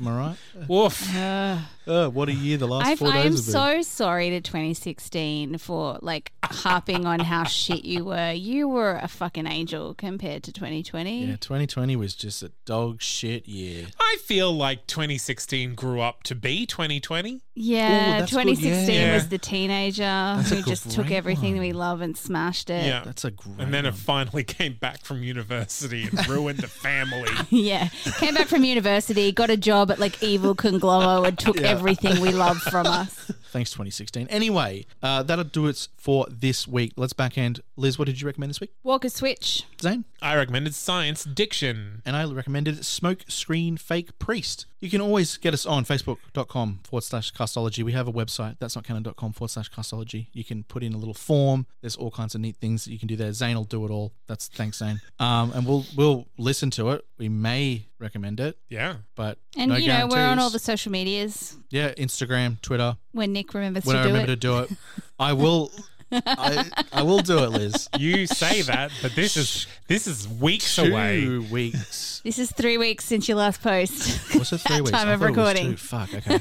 Am 0.00 0.08
I 0.08 0.16
right? 0.18 0.36
Woof. 0.68 1.14
Uh, 1.16 1.58
Uh, 1.86 2.08
what 2.08 2.28
a 2.28 2.32
year 2.32 2.58
the 2.58 2.66
last 2.66 2.86
I, 2.86 2.96
four 2.96 3.08
I 3.08 3.18
am 3.18 3.22
have 3.22 3.32
been. 3.34 3.36
so 3.42 3.82
sorry 3.82 4.30
to 4.30 4.40
2016 4.40 5.58
for 5.58 5.98
like 6.02 6.32
harping 6.44 7.06
on 7.06 7.20
how 7.20 7.44
shit 7.44 7.84
you 7.84 8.04
were. 8.04 8.32
You 8.32 8.68
were 8.68 8.96
a 9.00 9.08
fucking 9.08 9.46
angel 9.46 9.94
compared 9.94 10.42
to 10.44 10.52
2020. 10.52 11.24
yeah, 11.26 11.36
2020 11.36 11.96
was 11.96 12.14
just 12.14 12.42
a 12.42 12.50
dog 12.66 13.00
shit 13.00 13.46
year. 13.48 13.86
I 14.00 14.16
feel 14.24 14.52
like 14.52 14.86
2016 14.86 15.74
grew 15.74 16.00
up 16.00 16.24
to 16.24 16.34
be 16.34 16.66
2020. 16.66 17.40
Yeah, 17.60 18.20
that's 18.20 18.32
good, 18.32 18.42
2016 18.42 18.94
yeah. 18.94 19.14
was 19.14 19.28
the 19.28 19.38
teenager 19.38 20.04
a 20.04 20.42
who 20.42 20.62
just 20.62 20.90
took 20.90 21.10
everything 21.10 21.54
one. 21.54 21.60
we 21.60 21.72
love 21.72 22.00
and 22.00 22.16
smashed 22.16 22.70
it. 22.70 22.86
Yeah. 22.86 23.02
That's 23.04 23.24
a 23.24 23.32
great. 23.32 23.58
And 23.58 23.74
then 23.74 23.84
it 23.84 23.94
finally 23.94 24.44
came 24.58 24.74
back 24.74 25.00
from 25.00 25.22
university 25.22 26.04
and 26.04 26.28
ruined 26.28 26.60
the 26.60 26.68
family. 26.68 27.28
Yeah. 27.50 27.88
Came 28.18 28.34
back 28.34 28.46
from 28.46 28.62
university, 28.62 29.32
got 29.32 29.50
a 29.50 29.56
job 29.56 29.90
at 29.90 29.98
like 29.98 30.22
evil 30.22 30.54
conglomerate 30.54 31.28
and 31.28 31.38
took 31.38 31.60
everything 31.60 32.20
we 32.20 32.30
love 32.30 32.58
from 32.58 32.86
us. 32.86 33.32
Thanks, 33.50 33.70
2016. 33.70 34.28
Anyway, 34.28 34.86
uh, 35.02 35.22
that'll 35.22 35.44
do 35.44 35.66
it 35.66 35.88
for 35.96 36.26
this 36.30 36.68
week. 36.68 36.92
Let's 36.96 37.14
back 37.14 37.38
end. 37.38 37.60
Liz, 37.78 37.96
what 37.98 38.06
did 38.06 38.20
you 38.20 38.26
recommend 38.26 38.50
this 38.50 38.60
week? 38.60 38.72
Walker 38.82 39.08
Switch. 39.08 39.62
Zane? 39.80 40.04
I 40.20 40.34
recommended 40.34 40.74
science 40.74 41.22
diction. 41.22 42.02
And 42.04 42.16
I 42.16 42.24
recommended 42.24 42.84
Smoke 42.84 43.22
Screen 43.28 43.76
Fake 43.76 44.18
Priest. 44.18 44.66
You 44.80 44.90
can 44.90 45.00
always 45.00 45.36
get 45.36 45.54
us 45.54 45.64
on 45.64 45.84
facebook.com 45.84 46.80
forward 46.84 47.02
slash 47.04 47.32
castology. 47.32 47.84
We 47.84 47.92
have 47.92 48.08
a 48.08 48.12
website, 48.12 48.56
that's 48.58 48.74
not 48.74 48.84
canon.com 48.84 49.32
forward 49.32 49.50
slash 49.50 49.70
castology. 49.70 50.26
You 50.32 50.42
can 50.44 50.64
put 50.64 50.82
in 50.82 50.92
a 50.92 50.98
little 50.98 51.14
form. 51.14 51.66
There's 51.80 51.94
all 51.94 52.10
kinds 52.10 52.34
of 52.34 52.40
neat 52.40 52.56
things 52.56 52.84
that 52.84 52.92
you 52.92 52.98
can 52.98 53.06
do 53.08 53.14
there. 53.16 53.32
Zane 53.32 53.56
will 53.56 53.64
do 53.64 53.84
it 53.84 53.90
all. 53.90 54.12
That's 54.26 54.48
thanks, 54.48 54.78
Zane. 54.78 55.00
Um, 55.20 55.52
and 55.52 55.64
we'll 55.66 55.86
we'll 55.96 56.26
listen 56.36 56.70
to 56.72 56.90
it. 56.90 57.04
We 57.16 57.28
may 57.28 57.86
recommend 58.00 58.40
it, 58.40 58.58
Yeah. 58.68 58.96
but 59.14 59.38
And 59.56 59.70
no 59.70 59.76
you 59.76 59.88
know, 59.88 60.06
we're 60.08 60.18
on 60.26 60.38
all 60.38 60.50
the 60.50 60.58
social 60.60 60.90
medias 60.92 61.56
yeah, 61.70 61.92
Instagram, 61.94 62.60
Twitter, 62.60 62.96
when 63.12 63.32
Nick 63.32 63.54
remembers 63.54 63.84
to 63.84 63.90
it. 63.90 63.92
when 63.94 63.96
to 63.96 64.00
I 64.00 64.02
do 64.04 64.12
remember 64.12 64.32
it. 64.32 64.34
to 64.34 64.40
do 64.40 64.58
it. 64.60 64.70
I 65.18 65.32
will 65.32 65.70
I, 66.10 66.70
I 66.92 67.02
will 67.02 67.20
do 67.20 67.38
it, 67.44 67.50
Liz. 67.50 67.88
You 67.98 68.26
say 68.26 68.62
that, 68.62 68.90
but 69.02 69.14
this 69.14 69.36
is 69.36 69.66
this 69.88 70.06
is 70.06 70.26
weeks 70.28 70.76
Two 70.76 70.84
away. 70.84 71.26
weeks. 71.38 72.20
This 72.24 72.38
is 72.38 72.50
three 72.52 72.78
weeks 72.78 73.04
since 73.04 73.28
your 73.28 73.36
last 73.36 73.62
post. 73.62 74.34
Was 74.34 74.52
it 74.52 74.58
three 74.58 74.76
At 74.78 74.82
weeks? 74.82 74.90
time 74.92 75.08
I 75.08 75.12
of 75.12 75.20
thought 75.20 75.26
it 75.28 75.30
was 75.30 75.36
recording. 75.36 75.70
two. 75.72 75.76
Fuck. 75.76 76.14
Okay. 76.14 76.40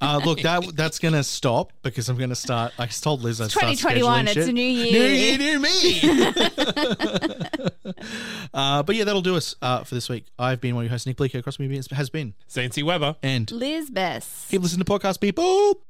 uh, 0.00 0.20
look, 0.24 0.40
that 0.42 0.72
that's 0.74 0.98
gonna 0.98 1.22
stop 1.24 1.72
because 1.82 2.08
I'm 2.08 2.16
gonna 2.16 2.34
start. 2.34 2.72
I 2.78 2.86
just 2.86 3.02
told 3.02 3.22
Liz 3.22 3.40
I 3.40 3.48
start 3.48 3.76
2021, 3.76 4.26
scheduling 4.26 4.26
it's 4.26 4.34
shit. 4.34 4.48
a 4.48 4.52
new 4.52 4.62
year. 4.62 4.92
New 4.92 5.06
year, 5.14 5.38
new 5.38 5.60
me. 5.60 6.00
uh, 8.54 8.82
but 8.82 8.94
yeah, 8.96 9.04
that'll 9.04 9.20
do 9.22 9.36
us 9.36 9.54
uh, 9.62 9.84
for 9.84 9.94
this 9.94 10.08
week. 10.08 10.26
I've 10.38 10.60
been 10.60 10.74
one 10.74 10.84
of 10.84 10.86
your 10.86 10.92
hosts, 10.92 11.06
Nick 11.06 11.16
Bleeker. 11.16 11.38
Across 11.38 11.56
from 11.56 11.68
me 11.68 11.80
has 11.92 12.10
been, 12.10 12.34
Zane 12.50 12.70
C. 12.70 12.82
Weber. 12.82 13.16
and 13.22 13.50
Liz 13.50 13.90
Bess. 13.90 14.46
keep 14.50 14.62
listening 14.62 14.84
to 14.84 14.92
podcast, 14.92 15.20
people. 15.20 15.80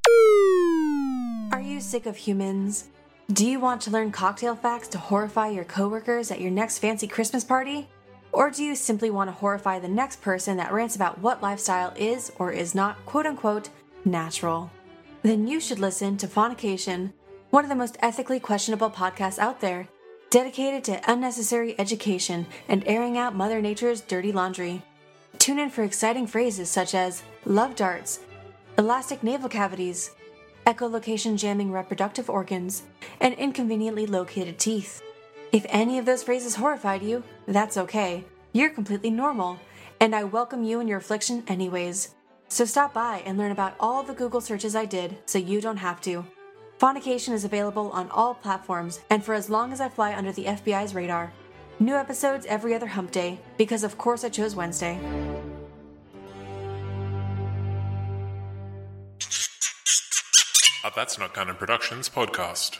Are 1.67 1.69
you 1.69 1.81
sick 1.81 2.05
of 2.05 2.15
humans? 2.15 2.85
Do 3.33 3.45
you 3.45 3.59
want 3.59 3.81
to 3.81 3.91
learn 3.91 4.13
cocktail 4.13 4.55
facts 4.55 4.87
to 4.87 4.97
horrify 4.97 5.49
your 5.49 5.65
coworkers 5.65 6.31
at 6.31 6.39
your 6.39 6.49
next 6.49 6.77
fancy 6.77 7.07
Christmas 7.07 7.43
party? 7.43 7.89
Or 8.31 8.49
do 8.49 8.63
you 8.63 8.73
simply 8.73 9.09
want 9.09 9.27
to 9.27 9.33
horrify 9.33 9.77
the 9.77 9.89
next 9.89 10.21
person 10.21 10.55
that 10.57 10.71
rants 10.71 10.95
about 10.95 11.19
what 11.19 11.43
lifestyle 11.43 11.93
is 11.97 12.31
or 12.39 12.53
is 12.53 12.73
not 12.73 13.05
quote 13.05 13.25
unquote 13.25 13.67
natural? 14.05 14.71
Then 15.23 15.45
you 15.45 15.59
should 15.59 15.79
listen 15.79 16.15
to 16.17 16.27
Faunication, 16.27 17.11
one 17.49 17.65
of 17.65 17.69
the 17.69 17.75
most 17.75 17.97
ethically 17.99 18.39
questionable 18.39 18.89
podcasts 18.89 19.37
out 19.37 19.59
there, 19.59 19.89
dedicated 20.29 20.85
to 20.85 21.11
unnecessary 21.11 21.77
education 21.77 22.45
and 22.69 22.81
airing 22.87 23.17
out 23.17 23.35
Mother 23.35 23.61
Nature's 23.61 23.99
dirty 23.99 24.31
laundry. 24.31 24.81
Tune 25.37 25.59
in 25.59 25.69
for 25.69 25.83
exciting 25.83 26.27
phrases 26.27 26.69
such 26.69 26.95
as 26.95 27.23
love 27.43 27.75
darts, 27.75 28.21
elastic 28.77 29.21
navel 29.21 29.49
cavities, 29.49 30.11
echolocation 30.67 31.37
jamming 31.37 31.71
reproductive 31.71 32.29
organs, 32.29 32.83
and 33.21 33.33
inconveniently 33.35 34.05
located 34.05 34.59
teeth. 34.59 35.01
If 35.53 35.65
any 35.69 35.97
of 35.97 36.05
those 36.05 36.23
phrases 36.23 36.55
horrified 36.55 37.01
you, 37.01 37.23
that's 37.47 37.77
okay. 37.77 38.25
You're 38.51 38.69
completely 38.69 39.09
normal, 39.09 39.59
and 40.01 40.13
I 40.13 40.25
welcome 40.25 40.65
you 40.65 40.81
in 40.81 40.87
your 40.89 40.97
affliction 40.97 41.45
anyways. 41.47 42.15
So 42.49 42.65
stop 42.65 42.93
by 42.93 43.23
and 43.25 43.37
learn 43.37 43.51
about 43.51 43.75
all 43.79 44.03
the 44.03 44.13
Google 44.13 44.41
searches 44.41 44.75
I 44.75 44.83
did 44.83 45.17
so 45.25 45.37
you 45.39 45.61
don't 45.61 45.77
have 45.77 46.01
to. 46.01 46.25
Faunication 46.79 47.33
is 47.33 47.45
available 47.45 47.89
on 47.91 48.09
all 48.09 48.33
platforms 48.33 48.99
and 49.09 49.23
for 49.23 49.33
as 49.33 49.49
long 49.49 49.71
as 49.71 49.79
I 49.79 49.87
fly 49.87 50.13
under 50.13 50.33
the 50.33 50.45
FBI's 50.45 50.93
radar. 50.93 51.31
New 51.79 51.95
episodes 51.95 52.45
every 52.45 52.73
other 52.73 52.87
hump 52.87 53.11
day, 53.11 53.39
because 53.57 53.83
of 53.83 53.97
course 53.97 54.23
I 54.23 54.29
chose 54.29 54.55
Wednesday. 54.55 54.99
A 60.87 60.91
That's 60.95 61.19
Not 61.19 61.33
Canon 61.33 61.57
Productions 61.57 62.07
podcast. 62.07 62.79